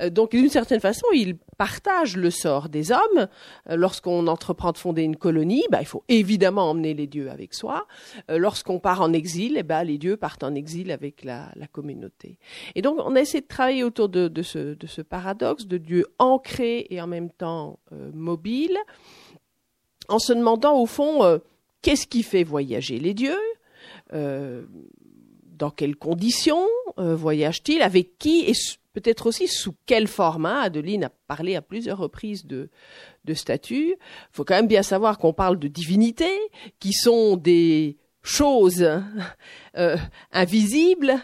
[0.00, 3.28] Euh, donc, d'une certaine façon, ils partagent le sort des hommes.
[3.70, 7.54] Euh, lorsqu'on entreprend de fonder une colonie, bah, il faut évidemment emmener les dieux avec
[7.54, 7.86] soi.
[8.30, 12.38] Euh, lorsqu'on part en exil, eh ben, les dieux partent en exil avec la, communauté.
[12.74, 17.00] Et donc, on a essayé de travailler autour de, ce, paradoxe de dieux ancrés et
[17.00, 17.78] en même temps
[18.12, 18.76] mobiles,
[20.08, 21.40] en se demandant au fond
[21.82, 23.38] qu'est-ce qui fait voyager les dieux?
[24.12, 26.66] Dans quelles conditions
[26.96, 28.44] voyagent-ils, avec qui?
[28.48, 28.54] Et
[28.92, 30.62] peut-être aussi sous quel format?
[30.62, 32.70] Adeline a parlé à plusieurs reprises de,
[33.24, 33.94] de statues.
[33.98, 36.38] Il faut quand même bien savoir qu'on parle de divinités,
[36.78, 38.88] qui sont des choses
[39.76, 39.96] euh,
[40.32, 41.14] invisibles,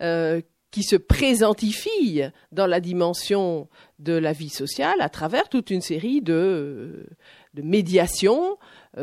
[0.00, 5.80] euh, qui se présentifient dans la dimension de la vie sociale à travers toute une
[5.80, 7.06] série de,
[7.54, 8.56] de médiations, euh,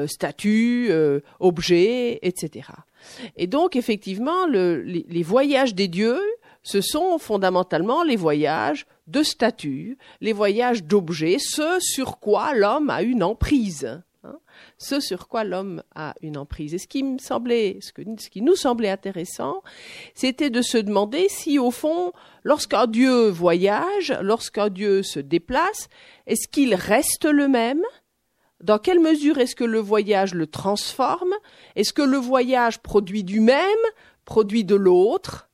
[0.08, 0.92] statues,
[1.40, 2.70] objets, etc.
[3.36, 6.20] Et donc, effectivement, le, les, voyages des dieux
[6.64, 13.02] ce sont fondamentalement les voyages de statues, les voyages d'objets, ce sur quoi l'homme a
[13.04, 14.02] une emprise.
[14.26, 14.40] Hein.
[14.78, 16.74] ce sur quoi l'homme a une emprise.
[16.74, 19.62] Et ce qui me semblait, ce, ce qui nous semblait intéressant,
[20.16, 25.90] c'était de se demander si au fond, lorsqu'un Dieu voyage, lorsqu'un Dieu se déplace,
[26.26, 27.84] est-ce qu'il reste le même?
[28.64, 31.34] Dans quelle mesure est-ce que le voyage le transforme?
[31.76, 33.60] Est-ce que le voyage produit du même,
[34.24, 35.50] produit de l'autre?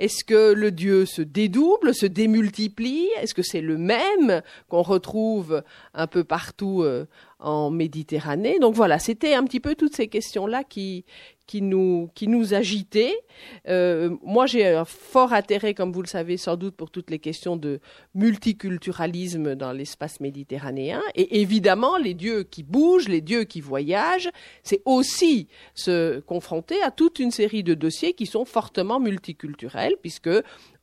[0.00, 3.08] Est-ce que le Dieu se dédouble, se démultiplie?
[3.20, 5.62] Est-ce que c'est le même qu'on retrouve
[5.94, 7.06] un peu partout euh,
[7.38, 8.58] en Méditerranée?
[8.58, 11.04] Donc voilà, c'était un petit peu toutes ces questions-là qui,
[11.50, 13.18] qui nous, qui nous agitait.
[13.68, 17.18] Euh, moi, j'ai un fort intérêt, comme vous le savez sans doute, pour toutes les
[17.18, 17.80] questions de
[18.14, 21.02] multiculturalisme dans l'espace méditerranéen.
[21.16, 24.30] Et évidemment, les dieux qui bougent, les dieux qui voyagent,
[24.62, 30.30] c'est aussi se confronter à toute une série de dossiers qui sont fortement multiculturels, puisque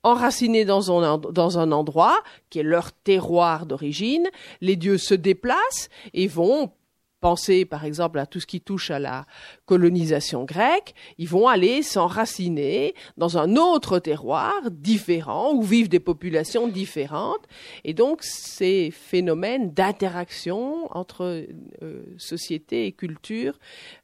[0.04, 4.28] enracinés dans un, dans un endroit qui est leur terroir d'origine,
[4.60, 6.72] les dieux se déplacent et vont
[7.20, 9.26] pensez par exemple à tout ce qui touche à la
[9.66, 16.68] colonisation grecque, ils vont aller s'enraciner dans un autre terroir différent où vivent des populations
[16.68, 17.48] différentes.
[17.84, 21.46] Et donc ces phénomènes d'interaction entre
[21.82, 23.60] euh, société et culture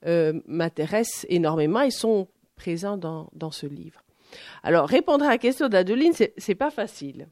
[0.05, 4.03] euh, m'intéressent énormément et sont présents dans, dans ce livre.
[4.63, 7.27] Alors répondre à la question d'Adeline, c'est pas facile.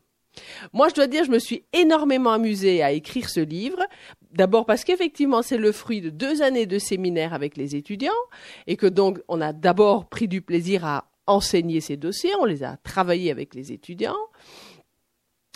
[0.73, 3.79] Moi, je dois dire, je me suis énormément amusée à écrire ce livre.
[4.31, 8.11] D'abord parce qu'effectivement, c'est le fruit de deux années de séminaire avec les étudiants
[8.67, 12.63] et que donc on a d'abord pris du plaisir à enseigner ces dossiers, on les
[12.63, 14.17] a travaillés avec les étudiants.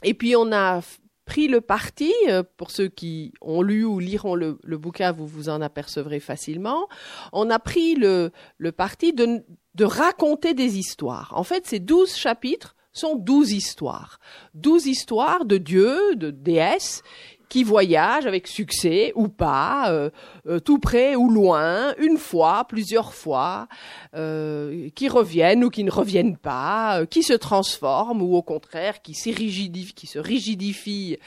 [0.04, 0.82] Et puis on a
[1.26, 5.50] pris le parti, euh, pour ceux qui ont lu ou liront le, bouquin, vous vous
[5.50, 6.88] en apercevrez facilement,
[7.34, 8.32] on a pris le,
[8.76, 11.34] parti de raconter des histoires.
[11.36, 14.20] En fait, ces douze chapitres sont douze histoires.
[14.54, 17.04] Douze histoires de dieux, de déesses,
[17.50, 20.10] qui voyagent avec succès ou pas, euh,
[20.48, 23.68] euh, tout près ou loin, une fois, plusieurs fois,
[24.16, 29.14] euh, qui reviennent ou qui ne reviennent pas, qui se transforment ou au contraire qui,
[29.14, 31.18] qui se rigidifient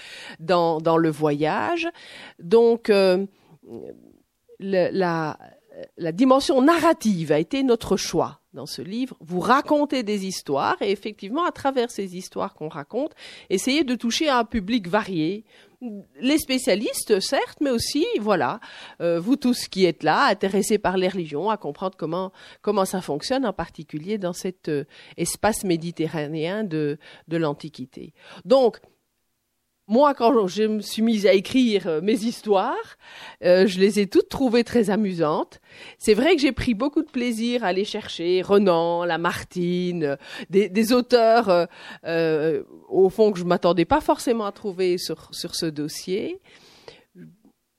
[0.40, 1.88] dans, dans le voyage.
[2.38, 5.38] Donc, la, la
[6.12, 9.16] dimension narrative a été notre choix dans ce livre.
[9.20, 13.12] Vous racontez des histoires et effectivement, à travers ces histoires qu'on raconte,
[13.50, 15.44] essayez de toucher un public varié.
[16.20, 18.58] Les spécialistes, certes, mais aussi, voilà,
[19.00, 23.00] euh, vous tous qui êtes là, intéressés par les religions, à comprendre comment comment ça
[23.00, 24.84] fonctionne, en particulier dans cet euh,
[25.16, 28.12] espace méditerranéen de de l'Antiquité.
[28.44, 28.80] Donc,
[29.88, 32.98] moi, quand je me suis mise à écrire euh, mes histoires,
[33.42, 35.60] euh, je les ai toutes trouvées très amusantes.
[35.98, 40.16] C'est vrai que j'ai pris beaucoup de plaisir à aller chercher Renan, Lamartine, euh,
[40.50, 41.68] des, des auteurs,
[42.88, 46.40] au fond, que je m'attendais pas forcément à trouver sur, sur ce dossier.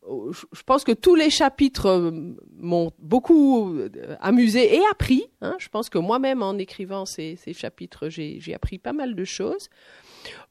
[0.02, 2.12] Je pense que tous les chapitres
[2.58, 3.78] m'ont beaucoup
[4.20, 5.26] amusé et appris.
[5.42, 5.56] Hein.
[5.60, 9.70] Je pense que moi-même, en écrivant ces, ces chapitres, j'ai appris pas mal de choses.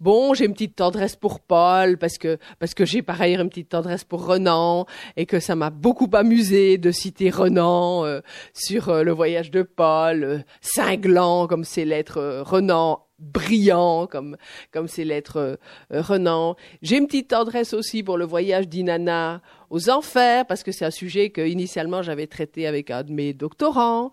[0.00, 3.48] Bon, j'ai une petite tendresse pour Paul parce que parce que j'ai par ailleurs une
[3.48, 8.20] petite tendresse pour Renan et que ça m'a beaucoup amusé de citer Renan euh,
[8.54, 14.37] sur euh, le voyage de Paul, euh, cinglant comme ses lettres Renan brillant comme
[14.70, 15.59] comme ses lettres
[15.90, 16.54] Renan.
[16.83, 20.92] J'ai une petite tendresse aussi pour le voyage d'Inanna aux enfers parce que c'est un
[20.92, 24.12] sujet que initialement j'avais traité avec un de mes doctorants.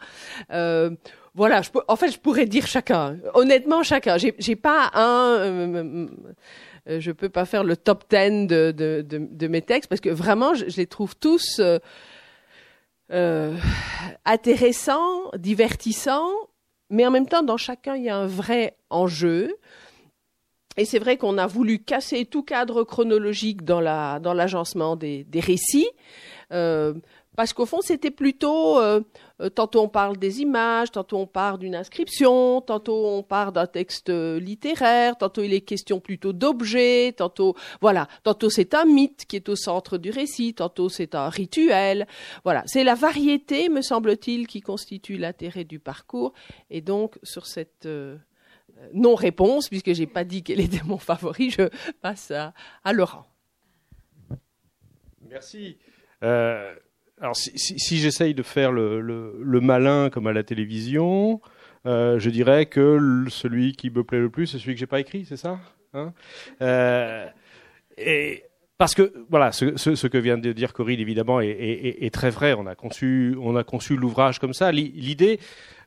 [1.36, 3.18] Voilà, je, en fait, je pourrais dire chacun.
[3.34, 4.18] Honnêtement, chacun.
[4.18, 5.38] J'ai, j'ai pas un.
[5.40, 6.08] Euh,
[6.88, 10.10] euh, je peux pas faire le top 10 de, de, de, mes textes parce que
[10.10, 11.80] vraiment, je, les trouve tous euh,
[13.12, 13.56] euh,
[14.24, 16.32] intéressants, divertissants,
[16.90, 19.56] mais en même temps, dans chacun, il y a un vrai enjeu.
[20.78, 25.24] Et c'est vrai qu'on a voulu casser tout cadre chronologique dans la dans l'agencement des,
[25.24, 25.90] des récits.
[26.52, 26.94] Euh,
[27.36, 29.02] parce qu'au fond, c'était plutôt, euh,
[29.42, 33.68] euh, tantôt on parle des images, tantôt on parle d'une inscription, tantôt on parle d'un
[33.68, 39.36] texte littéraire, tantôt il est question plutôt d'objets, tantôt, voilà, tantôt c'est un mythe qui
[39.36, 42.08] est au centre du récit, tantôt c'est un rituel.
[42.44, 46.34] Voilà, c'est la variété, me semble-t-il, qui constitue l'intérêt du parcours.
[46.70, 48.18] Et donc, sur cette euh,
[48.94, 51.70] non-réponse, puisque j'ai pas dit quel était mon favori, je
[52.02, 53.26] passe à, à Laurent.
[55.30, 55.78] Merci.
[56.24, 56.76] Euh,
[57.22, 61.42] alors si, si, j'essaye de faire le, le, malin comme à la télévision,
[61.86, 65.00] euh, je dirais que celui qui me plaît le plus, c'est celui que j'ai pas
[65.00, 65.60] écrit, c'est ça
[65.94, 66.14] hein?
[66.62, 67.26] Euh,
[67.98, 68.44] Et
[68.78, 72.14] parce que voilà, ce, ce, ce, que vient de dire Corinne évidemment est, est, est,
[72.14, 72.54] très vrai.
[72.54, 74.74] On a conçu, on a conçu l'ouvrage comme ça.
[74.74, 75.40] L'idée,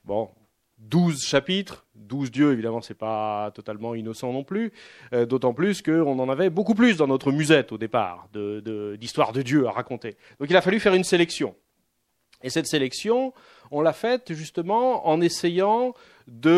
[0.06, 0.30] bon,
[0.78, 4.72] 12 chapitres, 12 dieux, évidemment, c'est pas totalement innocent non plus,
[5.12, 9.42] euh, d'autant plus qu'on en avait beaucoup plus dans notre musette au départ, d'histoires de,
[9.42, 10.16] dieux à raconter.
[10.40, 11.54] Donc il a fallu faire une sélection.
[12.42, 13.32] Et cette sélection,
[13.70, 15.94] on l'a faite justement en essayant
[16.26, 16.48] de,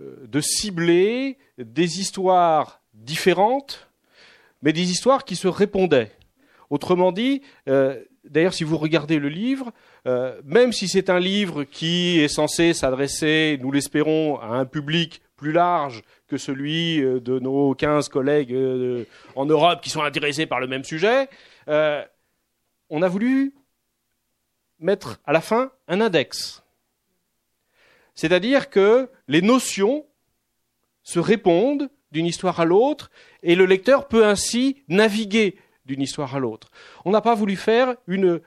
[0.00, 3.88] euh, cibler des histoires différentes,
[4.62, 6.12] mais des histoires qui se répondaient.
[6.70, 9.72] Autrement dit, euh, d'ailleurs, si vous regardez le livre,
[10.06, 15.22] euh, même si c'est un livre qui est censé s'adresser, nous l'espérons, à un public
[15.36, 19.04] plus large que celui euh, de nos 15 collègues euh,
[19.34, 21.28] en Europe qui sont intéressés par le même sujet,
[22.92, 23.54] on a voulu
[24.80, 26.64] mettre à la fin un index.
[28.16, 30.04] C'est-à-dire que les notions
[31.04, 33.12] se répondent d'une histoire à l'autre
[33.44, 35.56] et le lecteur peut ainsi naviguer
[35.90, 36.68] d'une histoire à l'autre.
[37.04, 38.40] On n'a pas voulu faire une,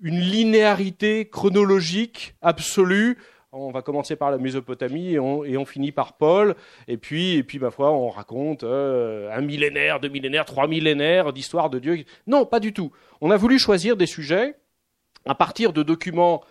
[0.00, 3.18] une linéarité chronologique absolue
[3.52, 6.54] on va commencer par la Mésopotamie et on, finit par Paul.
[6.86, 11.32] Et puis, et puis, ma foi, on raconte euh, un millénaire, deux millénaires, trois millénaires
[11.32, 12.04] d'histoire de Dieu.
[12.26, 12.92] Non, pas du tout.
[13.20, 14.56] On a voulu choisir des sujets
[15.24, 16.42] à partir de documents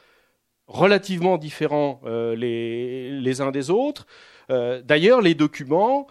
[0.65, 4.07] relativement différents euh, les, uns des autres.
[4.49, 6.07] Euh, d'ailleurs, les documents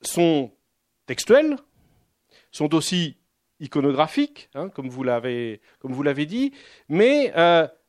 [0.00, 0.50] sont
[1.06, 1.56] textuels,
[2.54, 3.16] sont aussi
[3.60, 6.52] iconographiques, hein, comme vous l'avez dit,
[6.88, 7.32] mais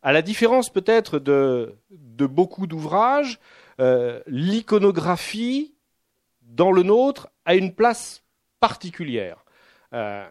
[0.05, 3.39] à la différence peut-être de, beaucoup d'ouvrages,
[3.81, 5.73] euh, l'iconographie
[6.43, 8.23] dans le nôtre a une place
[8.59, 9.43] particulière.
[9.93, 10.23] Euh,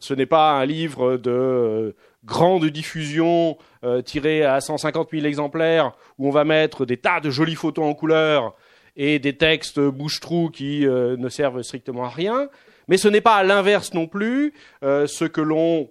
[0.00, 3.56] ce n'est pas un livre de euh, grande diffusion
[4.04, 7.94] tiré à 150 000 exemplaires où on va mettre des tas de jolies photos en
[7.94, 8.54] couleur
[8.96, 12.48] et des textes bouche-trou qui ne servent strictement à rien.
[12.88, 15.90] Mais ce n'est pas à l'inverse non plus ce que l'on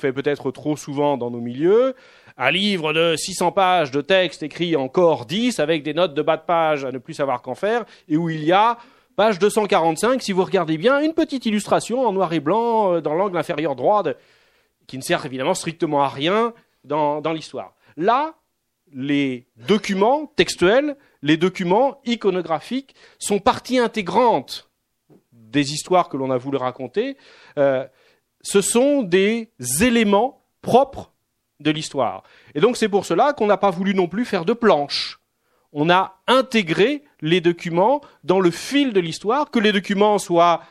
[0.00, 1.94] fait peut-être trop souvent dans nos milieux,
[2.36, 6.38] un livre de 600 pages de texte écrit encore 10 avec des notes de bas
[6.38, 8.78] de page à ne plus savoir qu'en faire, et où il y a,
[9.14, 13.14] page 245, si vous regardez bien, une petite illustration en noir et blanc euh, dans
[13.14, 14.02] l'angle inférieur droit,
[14.86, 17.74] qui ne sert évidemment strictement à rien dans, dans l'histoire.
[17.98, 18.34] Là,
[18.92, 24.69] les documents textuels, les documents iconographiques sont partie intégrante
[25.50, 27.16] des histoires que l'on a voulu raconter.
[27.58, 27.86] Euh,
[28.42, 31.12] ce sont des éléments propres
[31.60, 32.22] de l'histoire.
[32.54, 35.20] Et donc c'est pour cela qu'on n'a pas voulu non plus faire de planches.
[35.72, 40.62] On a intégré les documents dans le fil de l'histoire, que les documents soient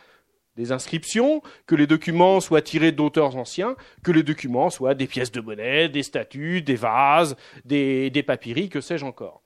[0.58, 5.32] des inscriptions, que les documents soient tirés d'auteurs anciens, que les documents soient des pièces
[5.32, 9.42] de monnaie, des statues, des vases, des, des papyries, que sais-je encore.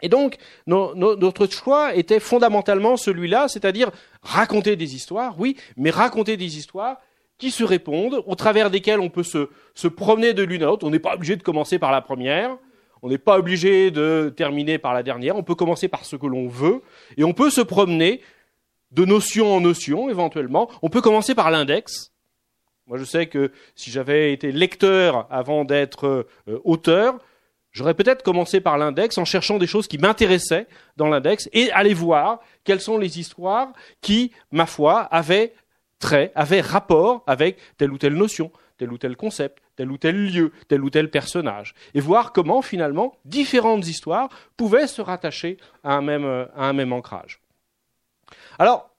[0.00, 0.36] Et donc,
[0.66, 3.90] notre choix était fondamentalement celui-là, c'est-à-dire
[4.22, 6.98] raconter des histoires, oui, mais raconter des histoires
[7.36, 10.86] qui se répondent, au travers desquels on peut se, se promener de l'une à l'autre.
[10.86, 12.56] On n'est pas obligé de commencer par la première,
[13.02, 16.26] on n'est pas obligé de terminer par la dernière, on peut commencer par ce que
[16.26, 16.82] l'on veut,
[17.16, 18.20] et on peut se promener
[18.90, 20.68] de notion en notion, éventuellement.
[20.82, 22.12] On peut commencer par l'index.
[22.86, 26.06] Moi, je sais que si j'avais été lecteur avant d'être
[26.48, 27.18] euh, auteur,
[27.78, 31.94] j'aurais peut-être commencé par l'index en cherchant des choses qui m'intéressaient dans l'index et aller
[31.94, 35.54] voir quelles sont les histoires qui, ma foi, avaient
[36.00, 40.16] trait, avait rapport avec telle ou telle notion, tel ou tel concept, tel ou tel
[40.16, 45.94] lieu, tel ou tel personnage, et voir comment finalement différentes histoires pouvaient se rattacher à
[45.94, 47.40] un même, à un même ancrage.
[48.58, 48.90] Alors,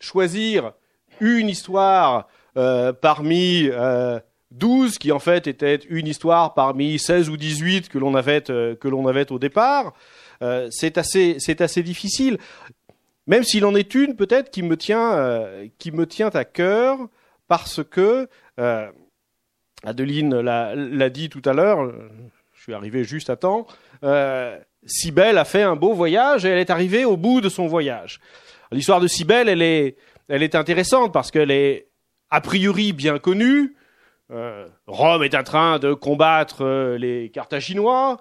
[0.00, 0.72] choisir
[1.20, 4.18] une histoire euh, parmi euh,
[4.58, 8.74] 12, qui en fait était une histoire parmi 16 ou 18 que l'on avait, euh,
[8.74, 9.94] que l'on avait au départ,
[10.42, 12.38] euh, c'est assez, c'est assez difficile.
[13.26, 16.98] Même s'il en est une peut-être qui me tient, euh, qui me tient à cœur
[17.48, 18.28] parce que
[19.84, 21.92] Adeline l'a dit tout à l'heure.
[22.54, 23.66] Je suis arrivé juste à temps.
[24.86, 28.20] Cybèle a fait un beau voyage et elle est arrivée au bout de son voyage.
[28.72, 29.96] L'histoire de Cybèle, elle est,
[30.28, 31.88] elle est intéressante parce qu'elle est
[32.30, 33.76] a priori bien connue.
[34.30, 38.18] Euh, Rome est en train de combattre euh, les Carthaginois,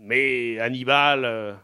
[0.00, 1.56] mais Hannibal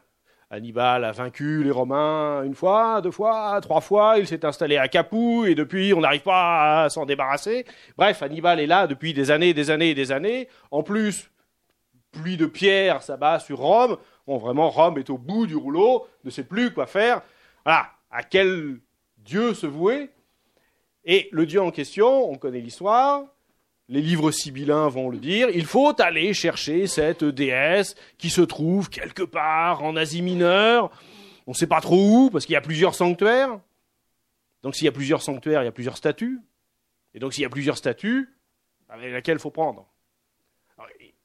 [0.55, 4.89] Hannibal a vaincu les Romains une fois, deux fois, trois fois, il s'est installé à
[4.89, 7.65] Capoue et depuis on n'arrive pas à s'en débarrasser.
[7.97, 10.49] Bref, Hannibal est là depuis des années, des années et des années.
[10.71, 11.31] En plus,
[12.13, 13.97] pluie de pierres s'abat sur Rome.
[14.27, 17.23] Bon, vraiment, Rome est au bout du rouleau, ne sait plus quoi faire.
[17.65, 18.79] Voilà, à quel
[19.19, 20.11] dieu se vouer?
[21.05, 23.25] Et le dieu en question, on connaît l'histoire,
[23.89, 28.89] les livres sibyllins vont le dire, il faut aller chercher cette déesse qui se trouve
[28.89, 30.91] quelque part en Asie mineure.
[31.47, 33.59] On ne sait pas trop où, parce qu'il y a plusieurs sanctuaires.
[34.63, 36.41] Donc s'il y a plusieurs sanctuaires, il y a plusieurs statues.
[37.13, 38.31] Et donc s'il y a plusieurs statues,
[38.89, 39.87] avec laquelle faut prendre?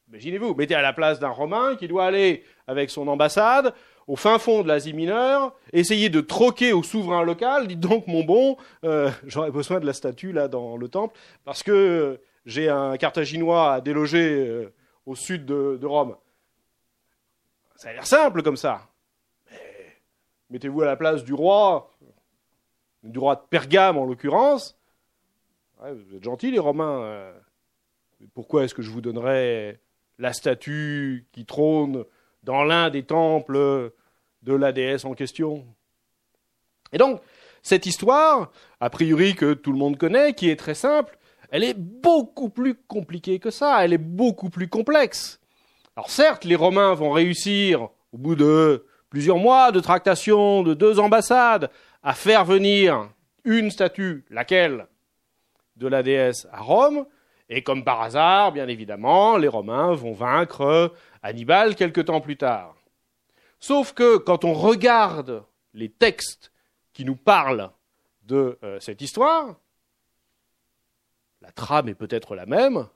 [0.09, 3.75] Imaginez-vous, mettez à la place d'un Romain qui doit aller avec son ambassade
[4.07, 8.23] au fin fond de l'Asie mineure, essayer de troquer au souverain local, dites donc mon
[8.23, 12.97] bon, euh, j'aurais besoin de la statue là dans le temple, parce que j'ai un
[12.97, 14.73] Carthaginois à déloger euh,
[15.05, 16.15] au sud de, Rome.
[17.75, 18.89] Ça a l'air simple comme ça.
[20.49, 21.91] mettez-vous à la place du roi,
[23.03, 24.77] du roi de Pergame en l'occurrence.
[25.79, 27.03] vous êtes gentils les Romains.
[27.03, 27.33] Euh.
[28.33, 29.79] pourquoi est-ce que je vous donnerais
[30.17, 32.05] la statue qui trône
[32.43, 33.93] dans l'un des temples
[34.43, 35.65] de la déesse en question?
[36.91, 37.21] Et donc,
[37.61, 41.18] cette histoire, a priori que tout le monde connaît, qui est très simple,
[41.51, 45.39] elle est beaucoup plus compliquée que ça, elle est beaucoup plus complexe.
[45.95, 50.99] Alors certes, les Romains vont réussir, au bout de plusieurs mois de tractation de deux
[50.99, 51.69] ambassades,
[52.03, 53.09] à faire venir
[53.43, 54.87] une statue, laquelle?
[55.75, 57.05] De la déesse à Rome,
[57.49, 60.93] Et comme par hasard, bien évidemment, les Romains vont vaincre
[61.23, 62.75] Hannibal quelque temps plus tard.
[63.59, 65.43] Sauf que quand on regarde
[65.73, 66.51] les textes
[66.93, 67.71] qui nous parlent
[68.23, 69.55] de euh, cette histoire,
[71.41, 72.87] la trame est peut-être la même.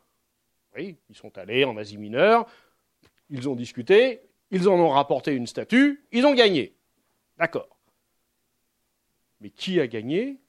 [0.76, 2.48] Oui, ils sont allés en Asie mineure,
[3.30, 4.22] ils ont discuté,
[4.52, 6.76] ils en ont rapporté une statue, ils ont gagné.
[7.38, 7.78] D'accord.
[9.42, 10.40] Mais qui a gagné?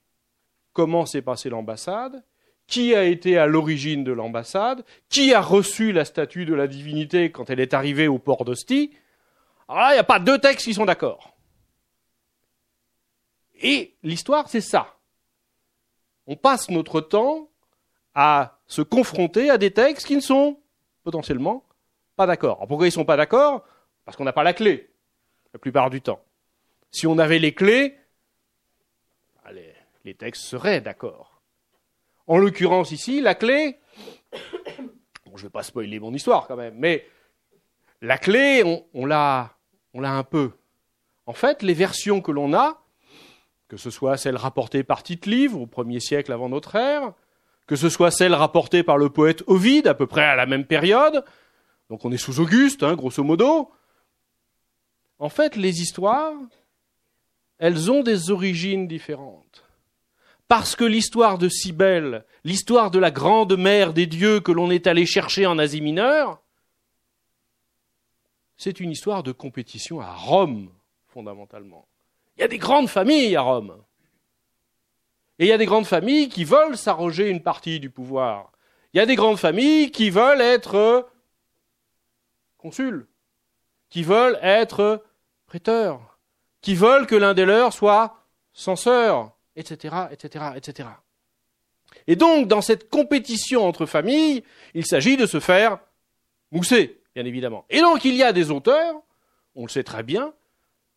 [0.72, 2.24] Comment s'est passée l'ambassade?
[2.66, 4.84] Qui a été à l'origine de l'ambassade?
[5.08, 8.92] Qui a reçu la statue de la divinité quand elle est arrivée au port d'Ostie
[9.68, 11.36] Alors là, il n'y a pas deux textes qui sont d'accord.
[13.56, 14.96] Et l'histoire, c'est ça.
[16.26, 17.50] On passe notre temps
[18.14, 20.58] à se confronter à des textes qui ne sont
[21.02, 21.64] potentiellement
[22.16, 22.58] pas d'accord.
[22.68, 23.64] pourquoi ils ne sont pas d'accord?
[24.04, 24.90] Parce qu'on n'a pas la clé,
[25.52, 26.22] la plupart du temps.
[26.90, 27.98] Si on avait les clés,
[30.04, 31.42] les, textes seraient d'accord.
[32.26, 33.78] En l'occurrence ici, la clé,
[35.26, 37.06] bon, je ne vais pas spoiler mon histoire quand même, mais
[38.00, 39.56] la clé, on, on l'a
[39.94, 40.52] un peu.
[41.26, 42.82] En fait, les versions que l'on a,
[43.68, 47.12] que ce soit celles rapportées par Tite-Livre au premier siècle avant notre ère,
[47.66, 50.66] que ce soit celles rapportées par le poète Ovide à peu près à la même
[50.66, 51.24] période,
[51.90, 53.70] donc on est sous Auguste, hein, grosso modo,
[55.18, 56.34] en fait, les histoires,
[57.58, 59.64] elles ont des origines différentes.
[60.48, 64.86] Parce que l'histoire de Cybèle, l'histoire de la grande mère des dieux que l'on est
[64.86, 66.42] allé chercher en Asie mineure,
[68.56, 70.70] c'est une histoire de compétition à Rome,
[71.08, 71.88] fondamentalement.
[72.36, 73.82] Il y a des grandes familles à Rome.
[75.38, 78.52] Et il y a des grandes familles qui veulent s'arroger une partie du pouvoir.
[78.92, 81.08] Il y a des grandes familles qui veulent être
[82.58, 83.06] consuls,
[83.90, 85.04] qui veulent être
[85.46, 86.18] prêteurs,
[86.60, 90.88] qui veulent que l'un des leurs soit censeur, etc., etc., etc.
[92.06, 95.78] Et donc, dans cette compétition entre familles, il s'agit de se faire
[96.52, 97.64] mousser, bien évidemment.
[97.70, 98.94] Et donc, il y a des auteurs,
[99.54, 100.32] on le sait très bien,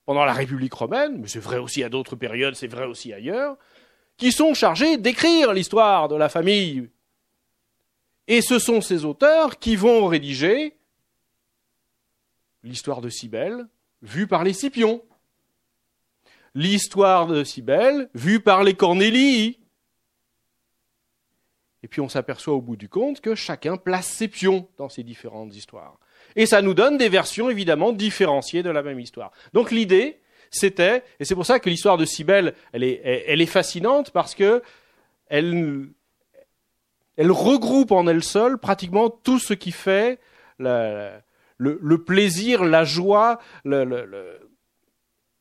[0.06, 3.58] pendant la République romaine, mais c'est vrai aussi à d'autres périodes, c'est vrai aussi ailleurs,
[4.18, 6.90] qui sont chargés d'écrire l'histoire de la famille.
[8.28, 10.76] Et ce sont ces auteurs qui vont rédiger
[12.64, 13.66] l'histoire de Cybèle
[14.02, 15.04] vue par les Scipions,
[16.54, 19.60] l'histoire de Cybèle vue par les Cornélii.
[21.84, 25.04] Et puis on s'aperçoit au bout du compte que chacun place ses pions dans ces
[25.04, 26.00] différentes histoires.
[26.36, 29.32] Et ça nous donne des versions évidemment différenciées de la même histoire.
[29.54, 30.20] Donc l'idée,
[30.52, 34.36] c'était, et c'est pour ça que l'histoire de Cybèle, elle est, elle est fascinante parce
[34.36, 34.62] que
[35.30, 35.90] elle,
[37.18, 40.20] elle regroupe en elle seule pratiquement tout ce qui fait
[40.60, 41.20] le,
[41.58, 43.40] le, plaisir, la joie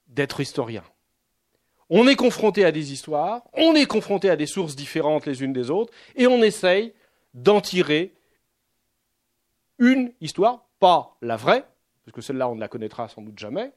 [0.09, 0.83] d'être historien.
[1.89, 5.53] On est confronté à des histoires, on est confronté à des sources différentes les unes
[5.53, 6.93] des autres, et on essaye
[7.35, 8.13] d'en tirer
[9.79, 11.65] une histoire, pas la vraie,
[12.05, 13.73] parce que celle-là on ne la connaîtra sans doute jamais,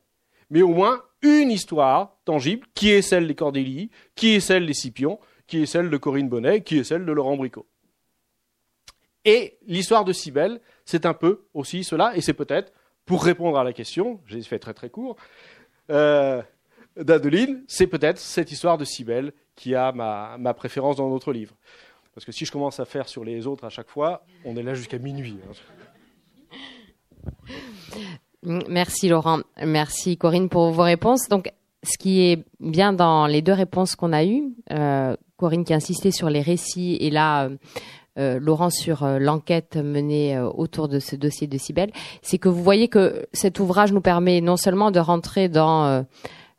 [0.50, 4.74] mais au moins une histoire tangible, qui est celle des Cordélie, qui est celle des
[4.74, 7.68] Scipions, qui est celle de Corinne Bonnet, qui est celle de Laurent Bricot.
[9.26, 12.72] Et l'histoire de Cybèle, c'est un peu aussi cela, et c'est peut-être,
[13.06, 15.18] pour répondre à la question, j'ai fait très très court,
[15.90, 16.42] euh,
[16.96, 21.56] d'Adeline, c'est peut-être cette histoire de Cybèle qui a ma, ma, préférence dans notre livre.
[22.14, 24.64] Parce que si je commence à faire sur les autres à chaque fois, on est
[24.64, 25.38] là jusqu'à minuit.
[25.48, 25.54] Hein.
[28.44, 31.28] Merci Laurent, merci Corinne pour vos réponses.
[31.28, 31.52] Donc,
[31.84, 35.78] ce qui est bien dans les deux réponses qu'on a eues, euh, Corinne qui a
[35.78, 37.58] insisté sur les récits et là euh,
[38.18, 42.88] euh, Laurent sur l'enquête menée autour de ce dossier de Cybèle, c'est que vous voyez
[42.88, 46.06] que cet ouvrage nous permet non seulement de rentrer dans,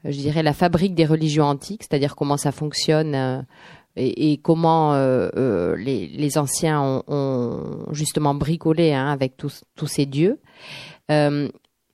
[0.04, 3.46] je dirais, la fabrique des religions antiques, c'est-à-dire comment ça fonctionne.
[3.96, 10.38] Et, comment les, anciens ont, justement bricolé hein, avec tous, tous ces dieux,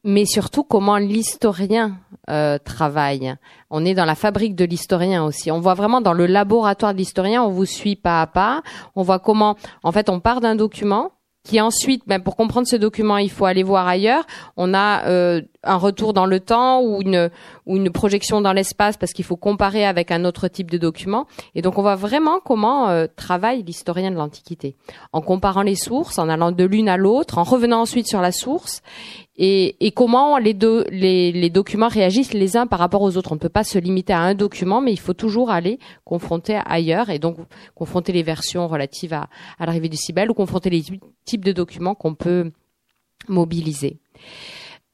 [0.06, 1.98] mais surtout comment l'historien
[2.30, 3.34] euh, travaille.
[3.70, 5.50] On est dans la fabrique de l'historien aussi.
[5.50, 8.62] On voit vraiment dans le laboratoire de l'historien, on vous suit pas à pas.
[8.94, 11.10] On voit comment, en fait, on part d'un document
[11.46, 14.26] qui ensuite, ben, pour comprendre ce document, il faut aller voir ailleurs.
[14.56, 17.30] On a euh, un retour dans le temps ou une,
[17.66, 21.26] ou une projection dans l'espace parce qu'il faut comparer avec un autre type de document.
[21.54, 24.74] Et donc on voit vraiment comment euh, travaille l'historien de l'Antiquité,
[25.12, 28.32] en comparant les sources, en allant de l'une à l'autre, en revenant ensuite sur la
[28.32, 28.82] source,
[29.38, 33.32] et, et comment les, deux, les, les, documents réagissent les uns par rapport aux autres.
[33.32, 36.58] On ne peut pas se limiter à un document, mais il faut toujours aller confronter
[36.64, 37.36] ailleurs, et donc
[37.74, 39.28] confronter les versions relatives à,
[39.58, 40.82] à l'arrivée du Cybèle ou confronter les
[41.24, 42.50] types de documents qu'on peut
[43.28, 43.98] mobiliser.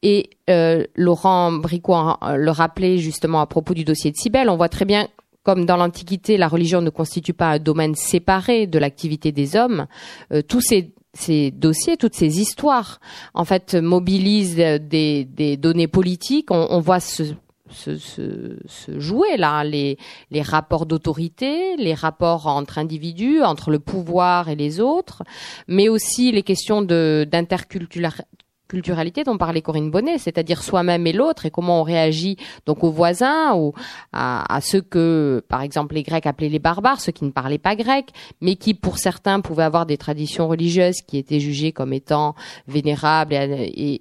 [0.03, 4.68] Et euh, Laurent Bricot le rappelait justement à propos du dossier de Cybèle, on voit
[4.68, 5.09] très bien
[5.45, 9.86] comme dans l'Antiquité, la religion ne constitue pas un domaine séparé de l'activité des hommes,
[10.32, 13.00] euh, tous ces ces dossiers, toutes ces histoires,
[13.34, 16.50] en fait, mobilisent des, des données politiques.
[16.50, 17.34] On, on voit ce,
[17.72, 19.98] se, jouer là, les,
[20.30, 25.22] les rapports d'autorité, les rapports entre individus, entre le pouvoir et les autres,
[25.68, 28.24] mais aussi les questions d'interculturalité
[28.73, 32.91] culturalité dont parlait Corinne Bonnet, c'est-à-dire soi-même et l'autre, et comment on réagit donc aux
[32.91, 33.75] voisins ou
[34.14, 37.77] à, ceux que, par exemple, les Grecs appelaient les barbares, ceux qui ne parlaient pas
[37.77, 38.07] grec,
[38.41, 42.35] mais qui, pour certains, pouvaient avoir des traditions religieuses qui étaient jugées comme étant
[42.66, 44.01] vénérables et,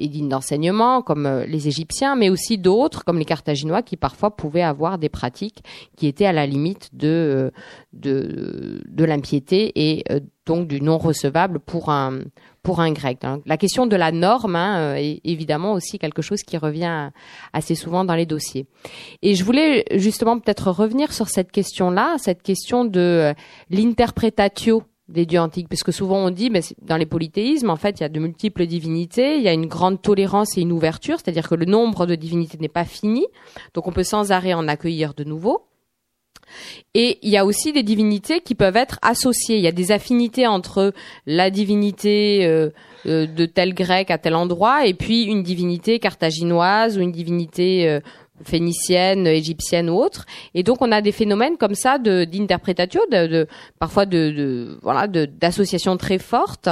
[0.00, 4.62] dignes d'enseignement, comme euh, les Égyptiens, mais aussi d'autres, comme les Carthaginois, qui parfois pouvaient
[4.62, 5.62] avoir des pratiques
[5.96, 7.52] qui étaient à la limite de
[8.04, 12.20] euh, de l'impiété et euh, donc du non recevable pour un
[12.64, 13.18] pour un grec.
[13.44, 17.10] La question de la norme hein, euh, est évidemment aussi quelque chose qui revient
[17.52, 18.66] assez souvent dans les dossiers.
[19.22, 23.34] Et je voulais justement peut-être revenir sur cette question-là, cette question de euh,
[23.70, 28.00] l'interpretatio des dieux antiques, parce que souvent on dit, mais dans les polythéismes, en fait,
[28.00, 31.18] il y a de multiples divinités, il y a une grande tolérance et une ouverture,
[31.18, 33.26] c'est-à-dire que le nombre de divinités n'est pas fini,
[33.74, 35.66] donc on peut sans arrêt en accueillir de nouveaux.
[36.94, 39.56] Et il y a aussi des divinités qui peuvent être associées.
[39.56, 40.92] Il y a des affinités entre
[41.26, 42.70] la divinité euh,
[43.06, 47.88] euh, de tel grec à tel endroit et puis une divinité carthaginoise ou une divinité
[47.88, 48.00] euh,
[48.42, 50.26] phénicienne, égyptienne ou autre.
[50.54, 53.46] Et donc on a des phénomènes comme ça de d'interprétatio, de, de,
[53.78, 56.68] parfois de, de voilà d'associations très fortes.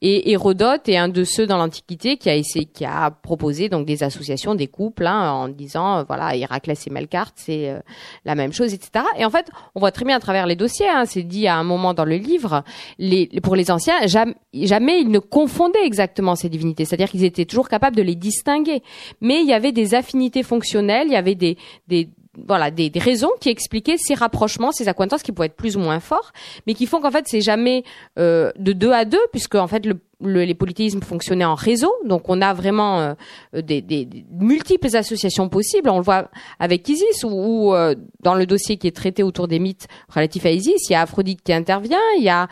[0.00, 3.84] Et Hérodote est un de ceux dans l'Antiquité qui a essayé, qui a proposé donc
[3.84, 7.80] des associations, des couples, hein, en disant euh, voilà Héraclès et Melkart c'est euh,
[8.24, 9.04] la même chose, etc.
[9.18, 11.56] Et en fait on voit très bien à travers les dossiers, hein, c'est dit à
[11.56, 12.64] un moment dans le livre,
[12.98, 17.44] les, pour les anciens jamais, jamais ils ne confondaient exactement ces divinités, c'est-à-dire qu'ils étaient
[17.44, 18.82] toujours capables de les distinguer,
[19.20, 21.56] mais il y avait des affinités fonctionnelles il y avait des,
[21.88, 22.08] des
[22.46, 25.80] voilà des, des, raisons qui expliquaient ces rapprochements, ces acquaintances qui pouvaient être plus ou
[25.80, 26.32] moins forts,
[26.66, 27.84] mais qui font qu'en fait c'est jamais
[28.18, 32.28] euh, de deux à deux, puisque en fait le, les polythéismes fonctionnaient en réseau, donc
[32.28, 35.90] on a vraiment euh, des, multiples associations possibles.
[35.90, 39.58] On le voit avec Isis, ou euh, dans le dossier qui est traité autour des
[39.58, 42.48] mythes relatifs à Isis, il y a Aphrodite qui intervient, il y a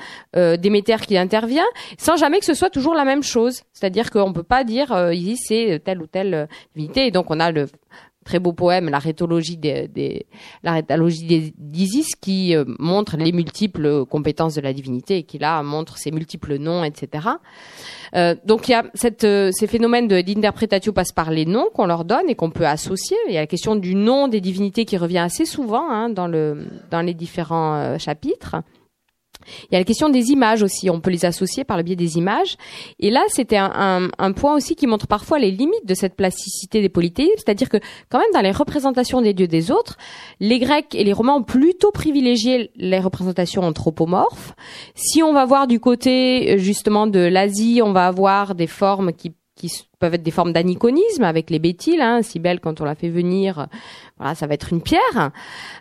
[0.57, 3.63] Déméter qui intervient, sans jamais que ce soit toujours la même chose.
[3.73, 7.51] C'est-à-dire qu'on peut pas dire Isis c'est telle ou telle divinité, et donc on a
[7.51, 7.67] le
[8.31, 10.27] très beau poème, la rétologie des, des
[10.63, 15.65] la rétologie d'Isis, qui euh, montre les multiples compétences de la divinité et qui là
[15.65, 17.27] montre ses multiples noms, etc.
[18.15, 21.87] Euh, donc il y a cette, euh, ces phénomènes d'interprétatio passent par les noms qu'on
[21.87, 23.17] leur donne et qu'on peut associer.
[23.29, 26.29] Il y a la question du nom des divinités qui revient assez souvent hein, dans,
[26.29, 28.57] le, dans les différents euh, chapitres.
[29.65, 31.97] Il y a la question des images aussi, on peut les associer par le biais
[31.97, 32.57] des images.
[32.99, 36.81] Et là, c'était un, un, point aussi qui montre parfois les limites de cette plasticité
[36.81, 37.79] des polythéismes, c'est-à-dire que
[38.09, 39.97] quand même dans les représentations des dieux des autres,
[40.39, 44.55] les Grecs et les Romains ont plutôt privilégié les représentations anthropomorphes.
[44.95, 49.33] Si on va voir du côté justement de l'Asie, on va avoir des formes qui
[49.61, 52.01] qui peuvent être des formes d'aniconisme avec les bétiles.
[52.01, 53.69] Hein, belle quand on la fait venir,
[54.19, 55.31] voilà, ça va être une pierre.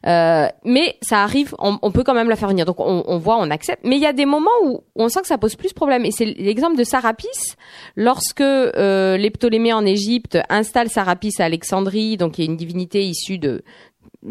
[0.06, 2.66] Euh, mais ça arrive, on, peut quand même la faire venir.
[2.66, 3.84] Donc on, voit, on accepte.
[3.86, 6.06] Mais il y a des moments où on sent que ça pose plus problème.
[6.06, 7.56] Et c'est l'exemple de Sarapis.
[7.96, 12.58] Lorsque euh, les Ptolémées en Égypte installent Sarapis à Alexandrie, donc il y a une
[12.58, 13.64] divinité issue de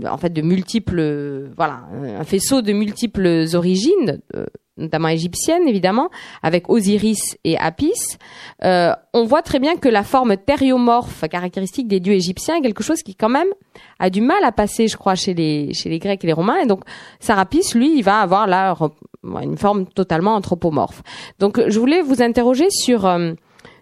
[0.05, 4.45] en fait de multiples voilà un faisceau de multiples origines euh,
[4.79, 6.11] notamment égyptienne évidemment,
[6.43, 8.17] avec Osiris et Apis,
[8.65, 12.83] euh, on voit très bien que la forme thériomorphe caractéristique des dieux égyptiens est quelque
[12.83, 13.49] chose qui quand même
[13.99, 16.59] a du mal à passer, je crois, chez les chez les Grecs et les Romains.
[16.59, 16.83] Et donc
[17.21, 18.75] Sarapis, lui, il va avoir là
[19.43, 21.03] une forme totalement anthropomorphe.
[21.39, 23.33] Donc je voulais vous interroger sur euh,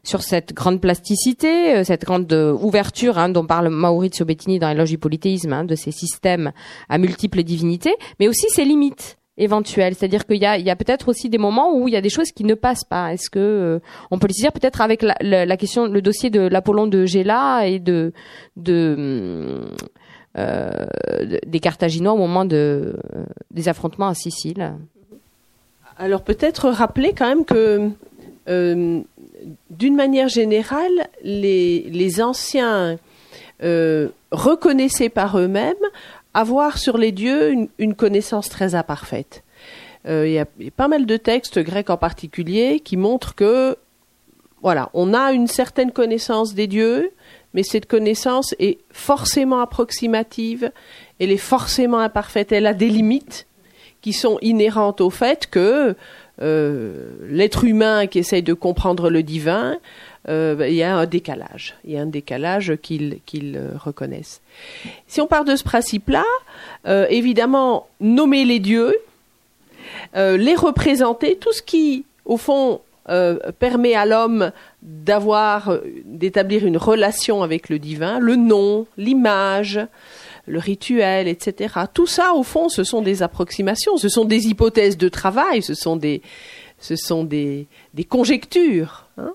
[0.02, 4.90] sur cette grande plasticité, euh, cette grande ouverture hein, dont parle Maurizio Bettini dans Éloge
[4.90, 6.52] du polythéisme, hein, de ces systèmes
[6.88, 11.76] à multiples divinités, mais aussi ses limites C'est-à-dire qu'il y a, peut-être aussi des moments
[11.76, 13.12] où il y a des choses qui ne passent pas.
[13.12, 13.78] Est-ce que euh,
[14.10, 17.78] on peut le dire peut-être avec la, question, le dossier de l'Apollon de Gela et
[17.78, 18.12] de,
[18.56, 19.62] de
[20.38, 20.70] euh,
[21.46, 22.92] des Carthaginois au moment euh,
[23.50, 24.74] des affrontements à Sicile.
[25.96, 27.88] Alors peut-être rappeler quand même que
[28.50, 29.00] euh,
[29.70, 32.98] d'une manière générale, les, les anciens
[34.30, 35.74] reconnaissaient par eux-mêmes
[36.36, 39.42] avoir sur les dieux une, connaissance très imparfaite.
[40.06, 43.78] Euh, il y, a pas mal de textes grecs en particulier qui montrent que
[44.60, 47.10] voilà, on a une certaine connaissance des dieux,
[47.54, 50.70] mais cette connaissance est forcément approximative,
[51.18, 53.46] elle est forcément imparfaite, elle a des limites
[54.02, 55.96] qui sont inhérentes au fait que
[56.42, 59.78] euh, l'être humain qui essaye de comprendre le divin
[60.28, 61.74] il y a un décalage.
[61.84, 64.40] Il y a un décalage qu'ils reconnaissent.
[65.06, 66.24] Si on part de ce principe-là,
[67.10, 68.94] évidemment, nommer les dieux,
[70.14, 72.80] les représenter, tout ce qui, au fond,
[73.58, 74.50] permet à l'homme
[74.82, 79.80] d'avoir, d'établir une relation avec le divin, le nom, l'image,
[80.46, 81.74] le rituel, etc.
[81.92, 85.74] Tout ça, au fond, ce sont des approximations, ce sont des hypothèses de travail, ce
[85.74, 86.22] sont des,
[86.78, 89.06] ce sont des, des conjectures.
[89.18, 89.32] Hein.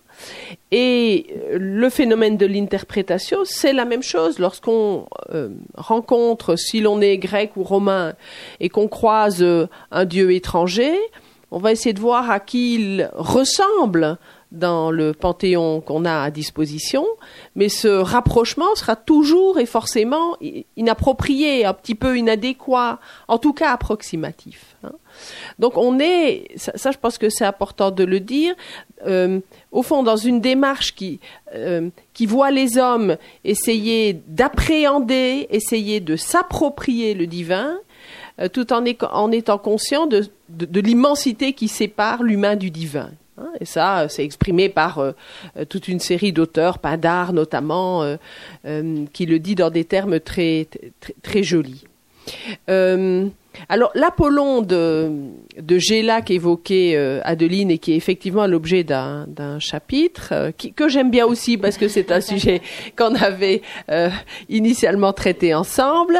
[0.72, 4.39] Et euh, le phénomène de l'interprétation, c'est la même chose.
[4.39, 8.13] Lorsqu'on euh, rencontre, si l'on est grec ou romain,
[8.59, 10.97] et qu'on croise euh, un dieu étranger,
[11.51, 14.17] on va essayer de voir à qui il ressemble
[14.52, 17.06] dans le panthéon qu'on a à disposition,
[17.56, 20.38] mais ce rapprochement sera toujours et forcément
[20.76, 24.76] inapproprié, un petit peu inadéquat, en tout cas approximatif.
[24.84, 24.91] Hein.
[25.60, 28.54] Donc on est, ça, je pense que c'est important de le dire,
[29.06, 29.39] euh,
[29.72, 31.20] au fond dans une démarche qui,
[31.56, 37.78] euh, qui voit les hommes essayer d'appréhender, essayer de s'approprier le divin,
[38.39, 43.12] euh, tout en, en, étant conscient de, de l'immensité qui sépare l'humain du divin.
[43.42, 45.12] Hein, et ça, c'est exprimé par euh,
[45.58, 50.68] euh, toute une série d'auteurs, Pindar notamment, euh, qui le dit dans des termes très,
[51.22, 51.86] très, jolis.
[52.68, 55.12] alors, l'Apollon de,
[55.78, 59.28] Géla qu'évoquait Adeline et qui est effectivement l'objet d'un,
[59.60, 62.62] chapitre, que j'aime bien aussi parce que c'est un sujet
[62.98, 63.62] qu'on avait
[64.50, 66.20] initialement traité ensemble.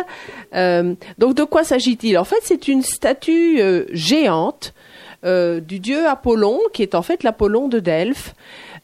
[0.54, 2.18] donc, de quoi s'agit-il?
[2.18, 3.62] En fait, c'est une statue
[3.92, 4.91] géante euh,
[5.24, 8.34] du dieu Apollon, qui est en fait l'Apollon de Delphes,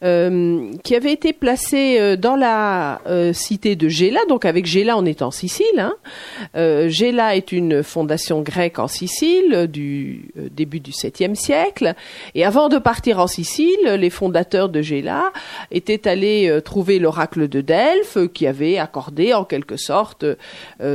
[0.03, 4.19] euh, qui avait été placé euh, dans la euh, cité de Géla.
[4.29, 5.65] Donc avec Géla, on est en Sicile.
[5.79, 5.95] Hein.
[6.87, 11.95] Géla est une fondation grecque en Sicile du début du 7e siècle.
[12.35, 15.31] Et avant de partir en Sicile, les fondateurs de Géla
[15.71, 20.25] étaient allés trouver l'oracle de Delphes, qui avait accordé en quelque sorte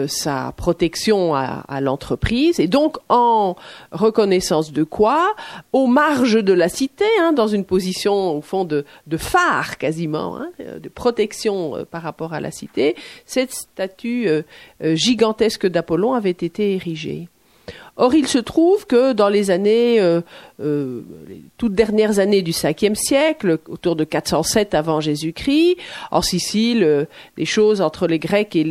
[0.06, 2.60] sa protection à, à l'entreprise.
[2.60, 3.56] Et donc en
[3.90, 5.34] reconnaissance de quoi,
[5.72, 10.36] aux marges de la cité, hein, dans une position au fond de, de phare quasiment,
[10.36, 12.94] hein, de protection euh, par rapport à la cité,
[13.26, 14.42] cette statue euh,
[14.82, 17.28] euh, gigantesque d'Apollon avait été érigée.
[17.96, 20.00] Or, il se trouve que dans les années,
[20.58, 25.76] les toutes dernières années du 5e siècle, autour de 407 avant Jésus-Christ,
[26.10, 28.64] en Sicile, les choses entre les Grecs et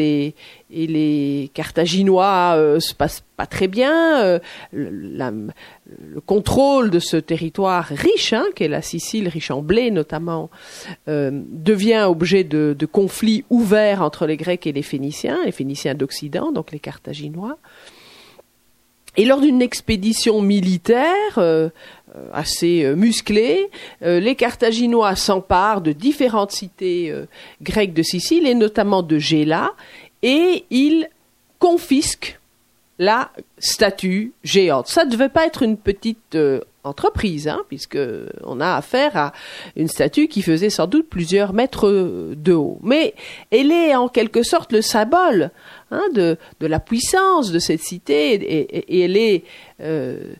[0.72, 4.22] les, Carthaginois euh, se passent pas très bien.
[4.22, 4.40] Euh,
[4.72, 10.50] le contrôle de ce territoire riche, hein, qu'est la Sicile, riche en blé notamment,
[11.08, 15.96] euh, devient objet de, de, conflits ouverts entre les Grecs et les Phéniciens, les Phéniciens
[15.96, 17.58] d'Occident, donc les Carthaginois.
[19.18, 21.70] Et lors d'une expédition militaire euh,
[22.34, 23.70] assez musclée,
[24.02, 27.14] les Carthaginois s'emparent de différentes cités
[27.62, 29.72] grecques de Sicile et notamment de Gela
[30.22, 31.10] et il
[31.60, 32.41] confisque
[33.02, 34.88] la statue géante.
[34.88, 39.34] Ça ne devait pas être une petite euh, entreprise, hein, puisque a affaire à
[39.76, 41.90] une statue qui faisait sans doute plusieurs mètres
[42.36, 42.78] de haut.
[42.84, 43.16] Mais
[43.50, 45.50] elle est en quelque sorte le symbole
[45.90, 49.46] hein, de, la puissance de cette cité et, elle est
[49.82, 50.34] euh,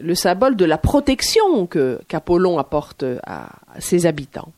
[0.00, 1.68] le symbole de la protection
[2.08, 4.50] qu'Apollon apporte à ses habitants.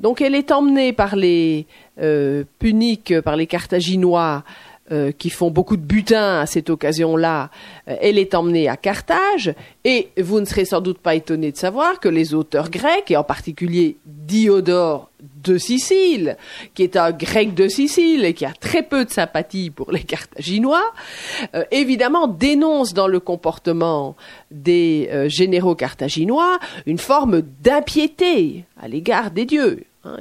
[0.00, 1.66] Donc elle est emmenée par les
[2.00, 4.44] euh, Puniques, par les Carthaginois,
[4.90, 7.50] euh, qui font beaucoup de butin à cette occasion-là,
[7.88, 11.56] euh, elle est emmenée à Carthage, et vous ne serez sans doute pas étonné de
[11.56, 15.10] savoir que les auteurs grecs, et en particulier Diodore
[15.42, 16.36] de Sicile,
[16.74, 20.02] qui est un grec de Sicile et qui a très peu de sympathie pour les
[20.02, 20.92] Carthaginois,
[21.72, 24.14] évidemment dénoncent dans le comportement
[24.52, 29.84] des généraux carthaginois une forme d'impiété à l'égard des dieux.
[30.04, 30.16] Hein,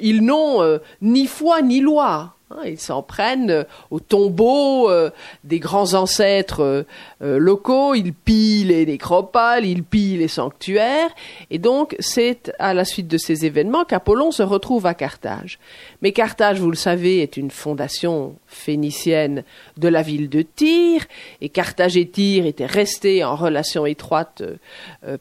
[0.00, 2.35] ils, n'ont euh, ni foi ni loi.
[2.52, 5.10] Hein, ils s'en prennent euh, au tombeau euh,
[5.42, 6.86] des grands ancêtres
[7.20, 11.10] locaux, ils pillent les nécropoles, ils pillent les sanctuaires,
[11.50, 15.58] et donc c'est à la suite de ces événements qu'Apollon se retrouve à Carthage.
[16.02, 19.42] Mais Carthage, vous le savez, est une fondation phénicienne
[19.76, 21.04] de la ville de Tyr,
[21.40, 24.44] et Carthage et Tyr étaient restés en relation étroite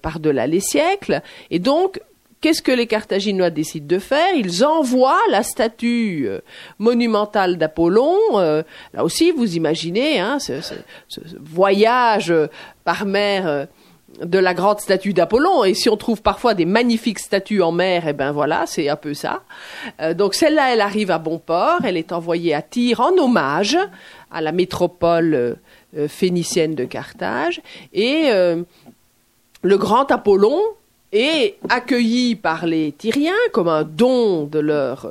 [0.03, 1.99] par-delà les siècles, et donc
[2.45, 4.35] Qu'est-ce que les Carthaginois décident de faire?
[4.35, 6.41] Ils envoient la statue euh,
[6.77, 8.19] monumentale d'Apollon.
[8.33, 8.61] Euh,
[8.93, 10.53] là aussi, vous imaginez hein, ce,
[11.39, 12.45] voyage euh,
[12.83, 13.65] par mer
[14.21, 15.63] de la grande statue d'Apollon.
[15.63, 18.95] Et si on trouve parfois des magnifiques statues en mer, eh ben voilà, c'est un
[18.95, 19.41] peu ça.
[20.13, 21.79] donc celle-là, elle arrive à bon port.
[21.83, 23.75] Elle est envoyée à Tyr en hommage
[24.29, 25.57] à la métropole
[26.07, 27.59] phénicienne de Carthage.
[27.91, 30.61] Et le grand Apollon,
[31.11, 35.09] et accueillis par les Tyriens comme un don de leurs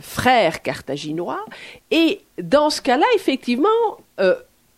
[0.00, 1.44] frères carthaginois.
[1.90, 3.68] Et dans ce cas-là, effectivement,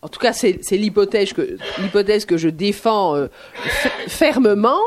[0.03, 3.27] en tout cas, c'est l'hypothèse que l'hypothèse que je défends euh,
[4.07, 4.81] fermement.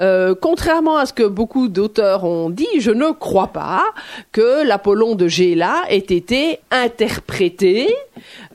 [0.00, 3.84] Euh, contrairement à ce que beaucoup d'auteurs ont dit, je ne crois pas
[4.32, 7.94] que l'Apollon de Géla ait été interprété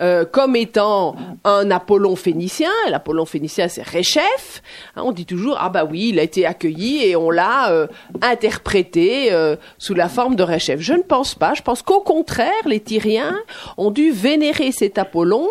[0.01, 2.71] euh, comme étant un Apollon phénicien.
[2.89, 4.63] L'Apollon phénicien, c'est Réchef.
[4.95, 7.87] Hein, on dit toujours ah bah oui, il a été accueilli et on l'a
[8.23, 9.29] interprété
[9.77, 10.79] sous la forme de Réchef.
[10.79, 11.53] Je ne pense pas.
[11.53, 13.37] Je pense qu'au contraire, les Tyriens
[13.77, 15.49] ont dû vénérer cet Apollon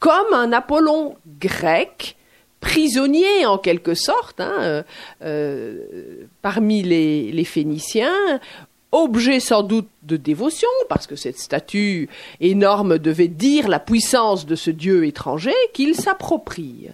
[0.00, 2.16] comme un Apollon grec,
[2.60, 4.82] prisonnier en quelque sorte, hein, euh,
[5.22, 8.40] euh, parmi les, Phéniciens,
[8.92, 12.08] objet sans doute de dévotion, parce que cette statue
[12.40, 16.88] énorme devait dire la puissance de ce dieu étranger qu'il s'approprie.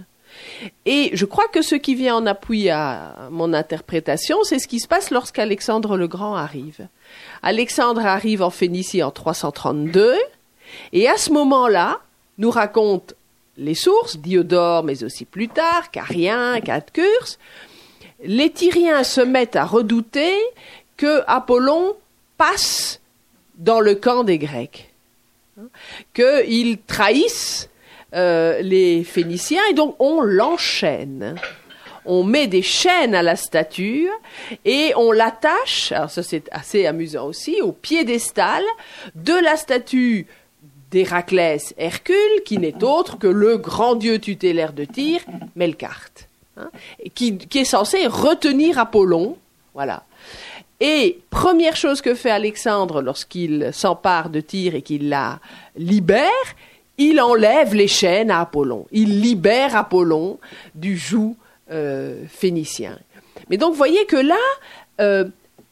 [0.84, 4.80] Et je crois que ce qui vient en appui à mon interprétation, c'est ce qui
[4.80, 6.88] se passe lorsqu'Alexandre le Grand arrive.
[7.42, 10.14] Alexandre arrive en Phénicie en 332,
[10.92, 12.00] et à ce moment-là,
[12.38, 13.14] nous racontent
[13.56, 17.38] les sources, Diodore, mais aussi plus tard, Carien, Cadcurs,
[18.22, 20.34] les Tyriens se mettent à redouter
[20.96, 21.94] que Apollon
[22.36, 23.00] passe
[23.56, 24.90] dans le camp des Grecs,
[26.14, 27.68] qu'il trahisse
[28.14, 31.36] euh, les Phéniciens et donc on l'enchaîne.
[32.08, 34.08] On met des chaînes à la statue
[34.64, 38.62] et on l'attache, alors ça c'est assez amusant aussi, au piédestal
[39.16, 40.26] de la statue
[40.90, 45.20] d'Héraclès Hercule, qui n'est autre que le grand dieu tutélaire de Tyr,
[45.56, 46.10] Melkart,
[46.56, 46.70] hein,
[47.14, 49.36] qui, est censé retenir Apollon.
[49.74, 50.04] Voilà.
[50.80, 55.40] Et première chose que fait Alexandre lorsqu'il s'empare de Tyr et qu'il la
[55.76, 56.30] libère,
[56.98, 58.86] il enlève les chaînes à Apollon.
[58.92, 60.38] Il libère Apollon
[60.74, 61.36] du joug
[61.70, 62.98] euh, phénicien.
[63.50, 64.34] Mais donc, voyez que là,
[65.00, 65.24] euh,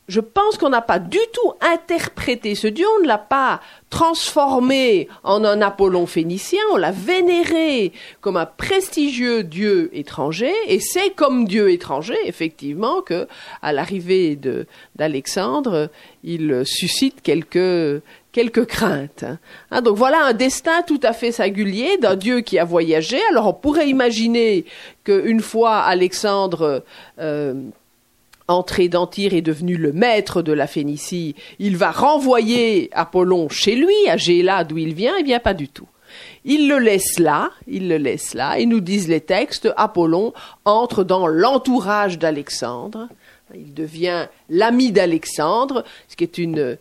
[0.06, 5.08] je pense qu'on n'a pas du tout interprété ce dieu, on ne l'a pas transformé
[5.22, 11.46] en un Apollon phénicien, on l'a vénéré comme un prestigieux dieu étranger, et c'est comme
[11.46, 13.26] dieu étranger, effectivement, que,
[13.62, 14.38] à l'arrivée
[14.96, 15.90] d'Alexandre,
[16.22, 18.02] il suscite quelques,
[18.32, 19.24] quelques craintes.
[19.70, 23.18] Hein, donc voilà un destin tout à fait singulier d'un dieu qui a voyagé.
[23.30, 24.66] Alors on pourrait imaginer
[25.04, 26.82] qu'une fois Alexandre
[27.18, 27.54] euh,
[28.48, 33.94] entré d'Antyre est devenu le maître de la Phénicie, il va renvoyer Apollon chez lui,
[34.08, 35.88] à Géla, d'où il vient, eh bien pas du tout.
[36.44, 40.32] Il le laisse là, il le laisse là, et nous disent les textes, Apollon
[40.64, 43.08] entre dans l'entourage d'Alexandre,
[43.54, 46.76] il devient l'ami d'Alexandre, ce qui est une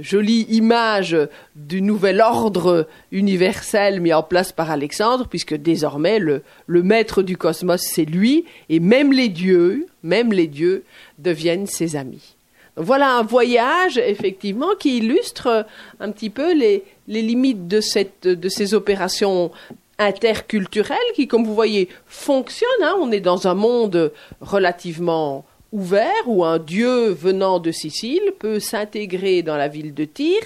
[0.00, 1.16] jolie image
[1.54, 7.80] du nouvel ordre universel mis en place par Alexandre, puisque désormais le, maître du cosmos
[7.82, 10.84] c'est lui, et même les dieux, même les dieux
[11.18, 12.34] deviennent ses amis.
[12.76, 15.66] voilà un voyage effectivement qui illustre
[16.00, 19.50] un petit peu les, limites de, cette, de ces opérations
[19.98, 22.70] interculturelles qui, comme vous voyez, fonctionnent.
[22.82, 22.96] Hein.
[23.00, 29.42] On est dans un monde relativement ouvert où un dieu venant de Sicile peut s'intégrer
[29.42, 30.40] dans la ville de Tyr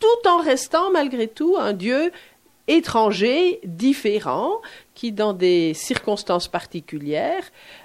[0.00, 2.10] tout en restant malgré tout un dieu
[2.66, 4.60] étranger, différent,
[4.94, 7.44] qui dans des circonstances particulières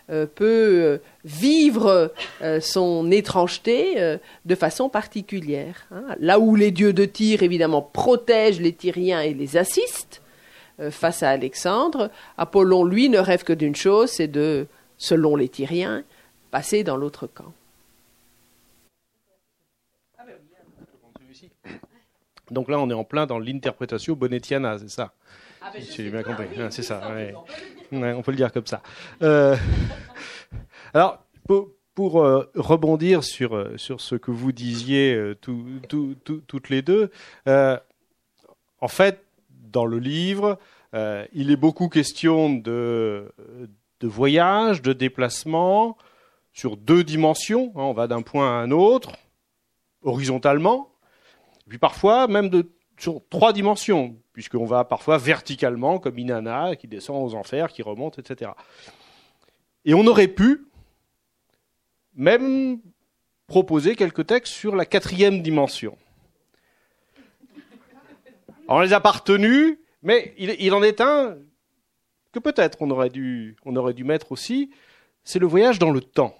[0.09, 5.85] euh, peut euh, vivre euh, son étrangeté de façon particulière.
[5.91, 6.15] Hein.
[6.19, 10.21] Là où les dieux de Tyr, évidemment, protègent les Tyriens et les assistent
[10.91, 14.65] face à Alexandre, Apollon, lui, ne rêve que d'une chose, c'est de,
[14.97, 16.05] selon les Tyriens,
[16.51, 17.53] passer dans l'autre camp.
[22.51, 25.13] Donc là, on est en plein dans l'interprétation bonetiana, c'est ça
[25.61, 26.47] ah ben, J'ai bien compris.
[26.71, 27.01] c'est ça.
[27.91, 28.81] on peut le dire comme ça.
[29.21, 29.55] Euh,
[30.93, 31.23] alors,
[31.93, 37.11] pour, euh, rebondir sur, euh, sur ce que vous disiez toutes les deux,
[37.45, 39.21] en fait,
[39.71, 40.57] dans le livre,
[40.93, 43.31] il est beaucoup question de,
[43.99, 45.97] de voyage, de déplacement,
[46.53, 47.71] sur deux dimensions.
[47.75, 49.13] Hein, on va d'un point à un autre,
[50.03, 50.91] horizontalement,
[51.67, 52.49] puis parfois même
[52.97, 58.19] sur trois dimensions, puisqu'on va parfois verticalement, comme Inanna, qui descend aux enfers, qui remonte,
[58.19, 58.51] etc.
[59.85, 60.65] Et on aurait pu
[62.15, 62.79] même
[63.47, 65.97] proposer quelques textes sur la quatrième dimension.
[68.67, 71.37] on les a partenus, mais il, en est un
[72.31, 73.55] que peut-être on aurait dû
[74.03, 74.71] mettre aussi,
[75.23, 76.35] c'est le voyage dans le temps.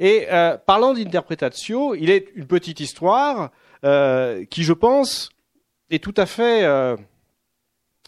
[0.00, 3.50] Et euh, parlant d'interprétation, il est une petite histoire
[3.84, 5.30] euh, qui, je pense,
[5.90, 6.96] est tout à fait euh,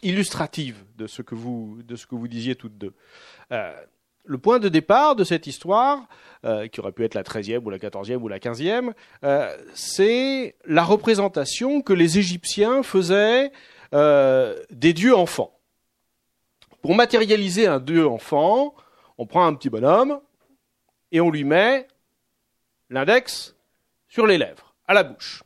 [0.02, 2.94] illustrative de ce que vous de ce que vous disiez toutes deux.
[3.50, 6.08] le point de départ de cette histoire,
[6.46, 8.92] euh, qui aurait pu être la 13e ou la 14e ou la 15e,
[9.24, 13.50] euh, c'est la représentation que les Égyptiens faisaient
[13.94, 15.58] euh, des dieux enfants.
[16.82, 18.74] Pour matérialiser un dieu enfant,
[19.18, 20.20] on prend un petit bonhomme
[21.12, 21.86] et on lui met
[22.90, 23.56] l'index
[24.08, 25.42] sur les lèvres, à la bouche.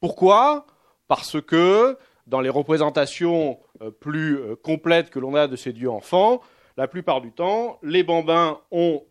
[0.00, 0.66] Pourquoi?
[1.08, 3.60] Parce que dans les représentations
[4.00, 6.40] plus complètes que l'on a de ces dieux enfants,
[6.76, 9.04] la plupart du temps, les bambins ont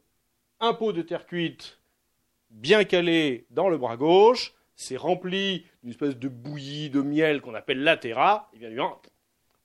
[0.60, 1.80] un pot de terre cuite
[2.50, 7.54] bien calé dans le bras gauche, c'est rempli d'une espèce de bouillie de miel qu'on
[7.54, 8.98] appelle latéra, et bien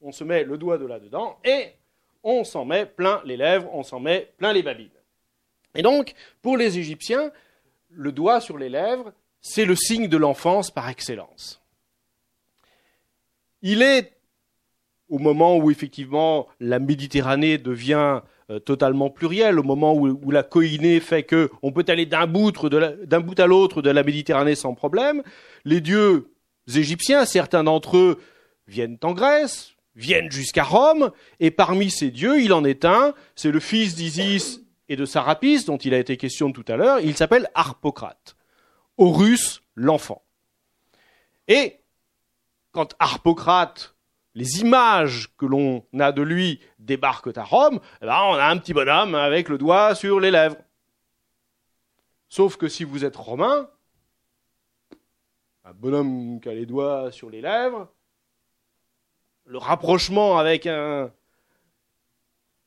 [0.01, 1.73] on se met le doigt de là-dedans et
[2.27, 4.89] on s'en met plein les lèvres, on s'en met plein les babines.
[5.77, 7.31] Et donc, pour les Égyptiens,
[7.91, 11.63] le doigt sur les lèvres, c'est le signe de l'enfance par excellence.
[13.63, 14.13] Il est
[15.09, 20.99] au moment où effectivement la Méditerranée devient euh, totalement plurielle, au moment où, la coïnée
[20.99, 25.23] fait que on peut aller d'un bout, bout à l'autre de la Méditerranée sans problème,
[25.65, 26.33] les dieux
[26.75, 28.21] égyptiens, certains d'entre eux
[28.67, 33.51] viennent en Grèce, viennent jusqu'à Rome, et parmi ces dieux, il en est un, c'est
[33.51, 37.17] le fils d'Isis et de Sarapis, dont il a été question tout à l'heure, il
[37.17, 38.37] s'appelle Harpocrate,
[38.99, 40.23] Horus l'enfant.
[41.49, 41.81] Et
[42.73, 43.97] quand Harpocrate
[44.37, 48.59] les images que l'on a de lui débarquent à Rome, eh ben, on a un
[48.59, 50.59] petit bonhomme avec le doigt sur les lèvres.
[52.29, 53.71] Sauf que si vous êtes romain,
[55.65, 57.89] un bonhomme qui a les doigts sur les lèvres,
[59.47, 61.11] le rapprochement avec un,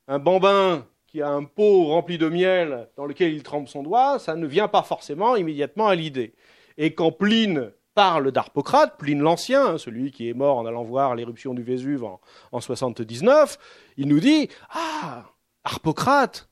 [0.08, 4.36] bambin qui a un pot rempli de miel dans lequel il trempe son doigt, ça
[4.36, 6.34] ne vient pas forcément immédiatement à l'idée.
[6.78, 11.16] Et quand Pline parle d'Arpocrate, Pline l'Ancien, hein, celui qui est mort en allant voir
[11.16, 12.22] l'éruption du Vésuve en,
[12.52, 13.58] en 79,
[13.98, 15.26] il nous dit Ah,
[15.64, 16.50] Arpocrate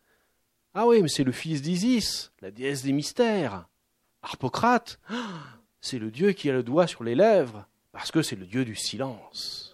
[0.73, 3.67] Ah oui, mais c'est le fils d'Isis, la déesse des mystères.
[4.21, 4.99] Arpocrate,
[5.79, 8.65] c'est le dieu qui a le doigt sur les lèvres, parce que c'est le dieu
[8.65, 9.66] du silence.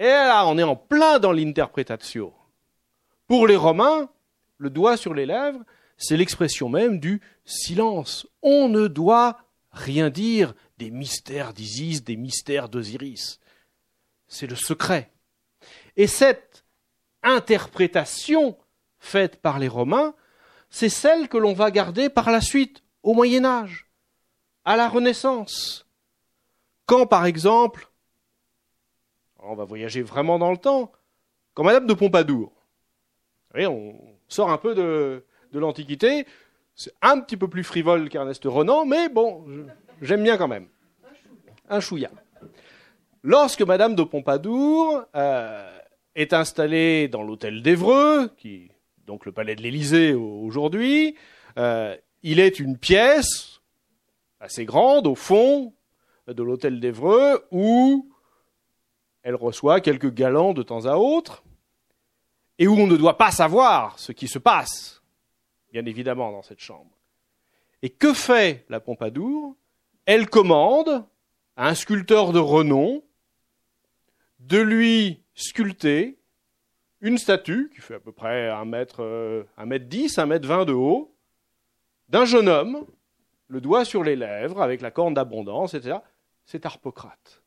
[0.00, 2.32] Et là, on est en plein dans l'interprétation.
[3.26, 4.08] Pour les Romains,
[4.56, 5.62] le doigt sur les lèvres,
[5.98, 8.26] c'est l'expression même du silence.
[8.40, 9.38] On ne doit
[9.72, 13.40] rien dire des mystères d'Isis, des mystères d'Osiris.
[14.26, 15.12] C'est le secret.
[15.98, 16.64] Et cette
[17.22, 18.56] interprétation
[19.00, 20.14] faite par les Romains,
[20.70, 23.90] c'est celle que l'on va garder par la suite au Moyen Âge,
[24.64, 25.86] à la Renaissance.
[26.86, 27.89] Quand, par exemple,
[29.42, 30.92] on va voyager vraiment dans le temps,
[31.54, 32.52] quand Madame de Pompadour,
[33.54, 33.94] vous on
[34.28, 36.26] sort un peu de, de l'Antiquité,
[36.74, 39.44] c'est un petit peu plus frivole qu'Ernest Renan, mais bon,
[40.00, 40.68] j'aime bien quand même.
[41.68, 42.10] Un chouïa.
[43.22, 45.78] Lorsque Madame de Pompadour euh,
[46.14, 48.70] est installée dans l'hôtel d'Evreux, qui
[49.06, 51.16] donc le palais de l'Élysée aujourd'hui,
[51.58, 53.60] euh, il est une pièce
[54.38, 55.74] assez grande au fond
[56.28, 58.09] de l'hôtel d'Evreux où
[59.22, 61.42] elle reçoit quelques galants de temps à autre
[62.58, 65.00] et où on ne doit pas savoir ce qui se passe
[65.72, 66.90] bien évidemment, dans cette chambre.
[67.82, 69.56] Et que fait la Pompadour?
[70.06, 71.06] Elle commande
[71.56, 73.02] à un sculpteur de renom
[74.40, 76.18] de lui sculpter
[77.00, 80.46] une statue qui fait à peu près un mètre, euh, un mètre dix, un mètre
[80.46, 81.14] vingt de haut,
[82.08, 82.86] d'un jeune homme,
[83.48, 85.98] le doigt sur les lèvres, avec la corne d'abondance, etc.
[86.44, 87.42] C'est Harpocrate.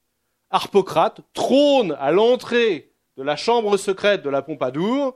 [0.54, 5.16] Harpocrate trône à l'entrée de la chambre secrète de la Pompadour,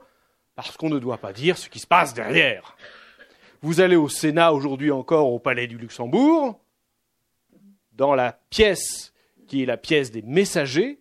[0.56, 2.76] parce qu'on ne doit pas dire ce qui se passe derrière.
[3.62, 6.60] Vous allez au Sénat aujourd'hui encore au Palais du Luxembourg,
[7.92, 9.12] dans la pièce
[9.46, 11.00] qui est la pièce des messagers,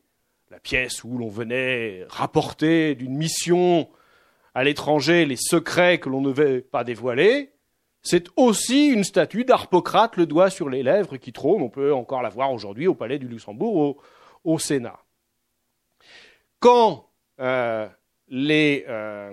[0.51, 3.89] la pièce où l'on venait rapporter d'une mission
[4.55, 7.51] à l'étranger les secrets que l'on ne veut pas dévoiler,
[8.01, 11.61] c'est aussi une statue d'Arpocrate, le doigt sur les lèvres, qui trône.
[11.61, 13.97] On peut encore la voir aujourd'hui au Palais du Luxembourg,
[14.57, 14.99] Sénat.
[16.59, 17.09] Quand
[17.39, 17.87] euh,
[18.27, 19.31] les euh,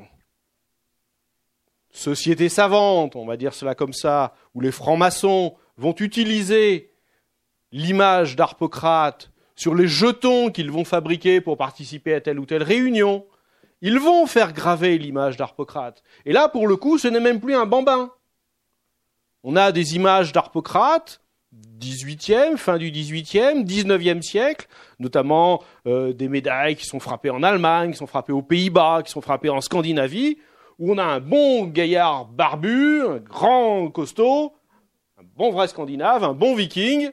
[1.91, 6.93] sociétés savantes, on va dire cela comme ça, où les francs-maçons vont utiliser
[7.73, 13.27] l'image d'Arpocrate sur les jetons qu'ils vont fabriquer pour participer à telle ou telle réunion,
[13.81, 16.03] ils vont faire graver l'image d'Arpocrate.
[16.25, 18.13] Et là, pour le coup, ce n'est même plus un bambin.
[19.43, 21.21] On a des images d'Arpocrate,
[21.81, 24.67] 18e, fin du 18e, 19e siècle,
[24.99, 29.11] notamment euh, des médailles qui sont frappées en Allemagne, qui sont frappées aux Pays-Bas, qui
[29.11, 30.39] sont frappées en Scandinavie,
[30.79, 34.55] où on a un bon gaillard barbu, un grand costaud,
[35.19, 37.11] un bon vrai scandinave, un bon viking,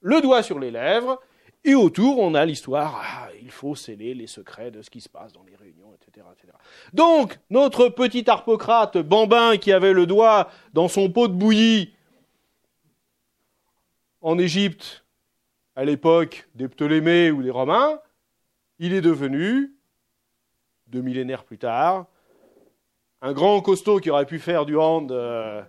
[0.00, 1.20] le doigt sur les lèvres,
[1.64, 5.08] Et autour, on a l'histoire, ah, il faut sceller les secrets de ce qui se
[5.08, 6.52] passe dans les réunions, etc., etc.
[6.92, 11.95] Donc, notre petit arpocrate bambin qui avait le doigt dans son pot de bouillie
[14.20, 15.04] en Égypte,
[15.74, 18.00] à l'époque des Ptolémées ou des Romains,
[18.78, 19.74] il est devenu,
[20.86, 22.06] deux millénaires plus tard,
[23.22, 25.10] un grand costaud qui aurait pu faire du hand.
[25.12, 25.62] Euh,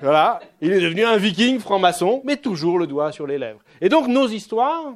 [0.00, 3.60] voilà, il est devenu un viking franc-maçon, mais toujours le doigt sur les lèvres.
[3.80, 4.94] Et donc nos histoires,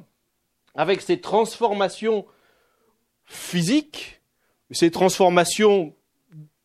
[0.74, 2.26] avec ces transformations
[3.24, 4.20] physiques,
[4.70, 5.94] ces transformations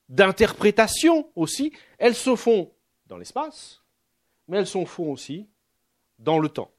[0.10, 2.72] d'interprétation aussi, elles se font
[3.08, 3.82] dans l'espace,
[4.48, 5.48] mais elles se font aussi
[6.24, 6.72] dans le temps.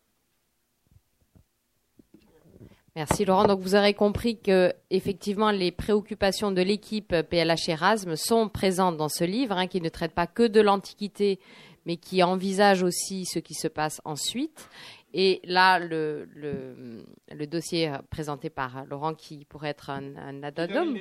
[2.97, 3.47] Merci Laurent.
[3.47, 9.09] Donc vous aurez compris que effectivement les préoccupations de l'équipe PLH Erasme sont présentes dans
[9.09, 11.40] ce livre, hein, qui ne traite pas que de l'Antiquité,
[11.86, 14.68] mais qui envisage aussi ce qui se passe ensuite.
[15.16, 20.99] Et là, le, le, dossier présenté par Laurent, qui pourrait être un, un addendum,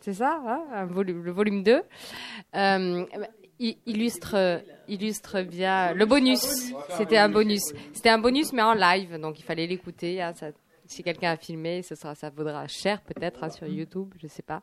[0.00, 1.82] c'est ça, hein, le volume 2,
[2.54, 3.06] euh,
[3.58, 6.72] illustre, illustre bien le bonus.
[6.96, 7.62] C'était un bonus.
[7.92, 10.22] C'était un bonus, mais en live, donc il fallait l'écouter.
[10.22, 10.32] Hein,
[10.86, 14.62] si quelqu'un a filmé, ça vaudra cher peut-être hein, sur YouTube, je ne sais pas.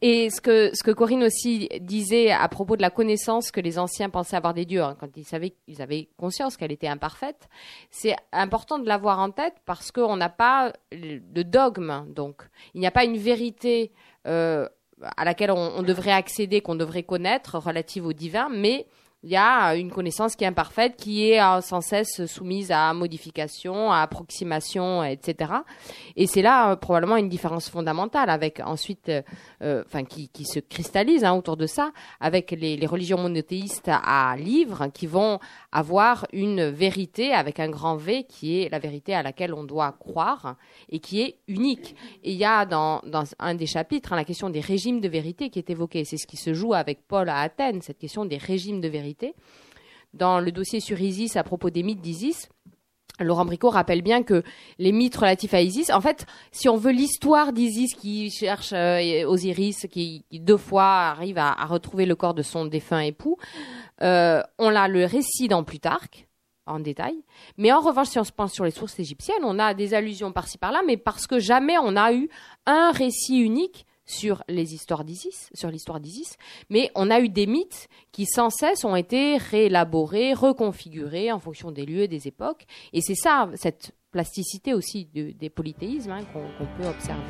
[0.00, 3.78] Et ce que, ce que Corinne aussi disait à propos de la connaissance que les
[3.78, 7.48] anciens pensaient avoir des dieux, hein, quand ils, savaient, avaient conscience qu'elle était imparfaite,
[7.90, 12.04] c'est important de l'avoir en tête parce qu'on n'a pas de dogme.
[12.08, 12.42] Donc,
[12.74, 13.92] il n'y a pas une vérité
[14.26, 14.68] euh,
[15.16, 18.86] à laquelle on, on devrait accéder, qu'on devrait connaître relative au divin, mais
[19.26, 22.92] il y a une connaissance qui est imparfaite, qui est euh, sans cesse soumise à
[22.92, 25.52] modification, à approximation, etc.
[26.14, 29.10] Et c'est là euh, probablement une différence fondamentale avec ensuite,
[29.62, 31.90] euh, enfin qui, qui, se cristallise hein, autour de ça,
[32.20, 35.40] avec les, les, religions monothéistes à livres qui vont
[35.76, 39.92] avoir une vérité avec un grand V qui est la vérité à laquelle on doit
[39.92, 40.56] croire
[40.88, 41.94] et qui est unique.
[42.24, 43.02] Et il y a dans,
[43.38, 46.06] un des chapitres hein, la question des régimes de vérité qui est évoquée.
[46.06, 49.34] C'est ce qui se joue avec Paul à Athènes, cette question des régimes de vérité
[50.14, 52.48] dans le dossier sur Isis à propos des mythes d'Isis,
[53.20, 54.42] Laurent Bricot rappelle bien que
[54.78, 59.24] les mythes relatifs à Isis, en fait, si on veut l'histoire d'Isis qui cherche euh,
[59.26, 63.36] Osiris, qui, deux fois arrive à, retrouver le corps de son défunt époux,
[64.02, 66.26] euh, on a le récit dans Plutarque,
[66.66, 67.14] en détail.
[67.56, 70.32] Mais en revanche, si on se pense sur les sources égyptiennes, on a des allusions
[70.32, 72.28] par-ci par-là, mais parce que jamais on a eu
[72.66, 76.36] un récit unique sur les histoires d'Isis, sur l'histoire d'Isis,
[76.70, 81.72] mais on a eu des mythes qui sans cesse ont été réélaborés, reconfigurés en fonction
[81.72, 86.88] des lieux, des époques, et c'est ça, cette plasticité aussi des polythéismes hein, qu'on peut
[86.88, 87.22] observer.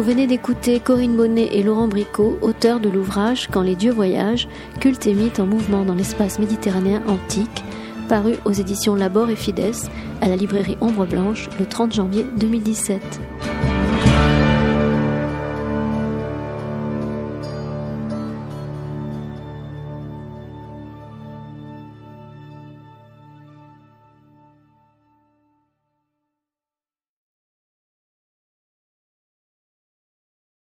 [0.00, 4.48] Vous venez d'écouter Corinne Bonnet et Laurent Bricot, auteurs de l'ouvrage Quand les dieux voyagent,
[4.80, 7.62] culte et mythe en mouvement dans l'espace méditerranéen antique,
[8.10, 9.86] paru aux éditions Labor et Fides
[10.20, 13.69] à la librairie Ombre Blanche le 30 janvier 2017.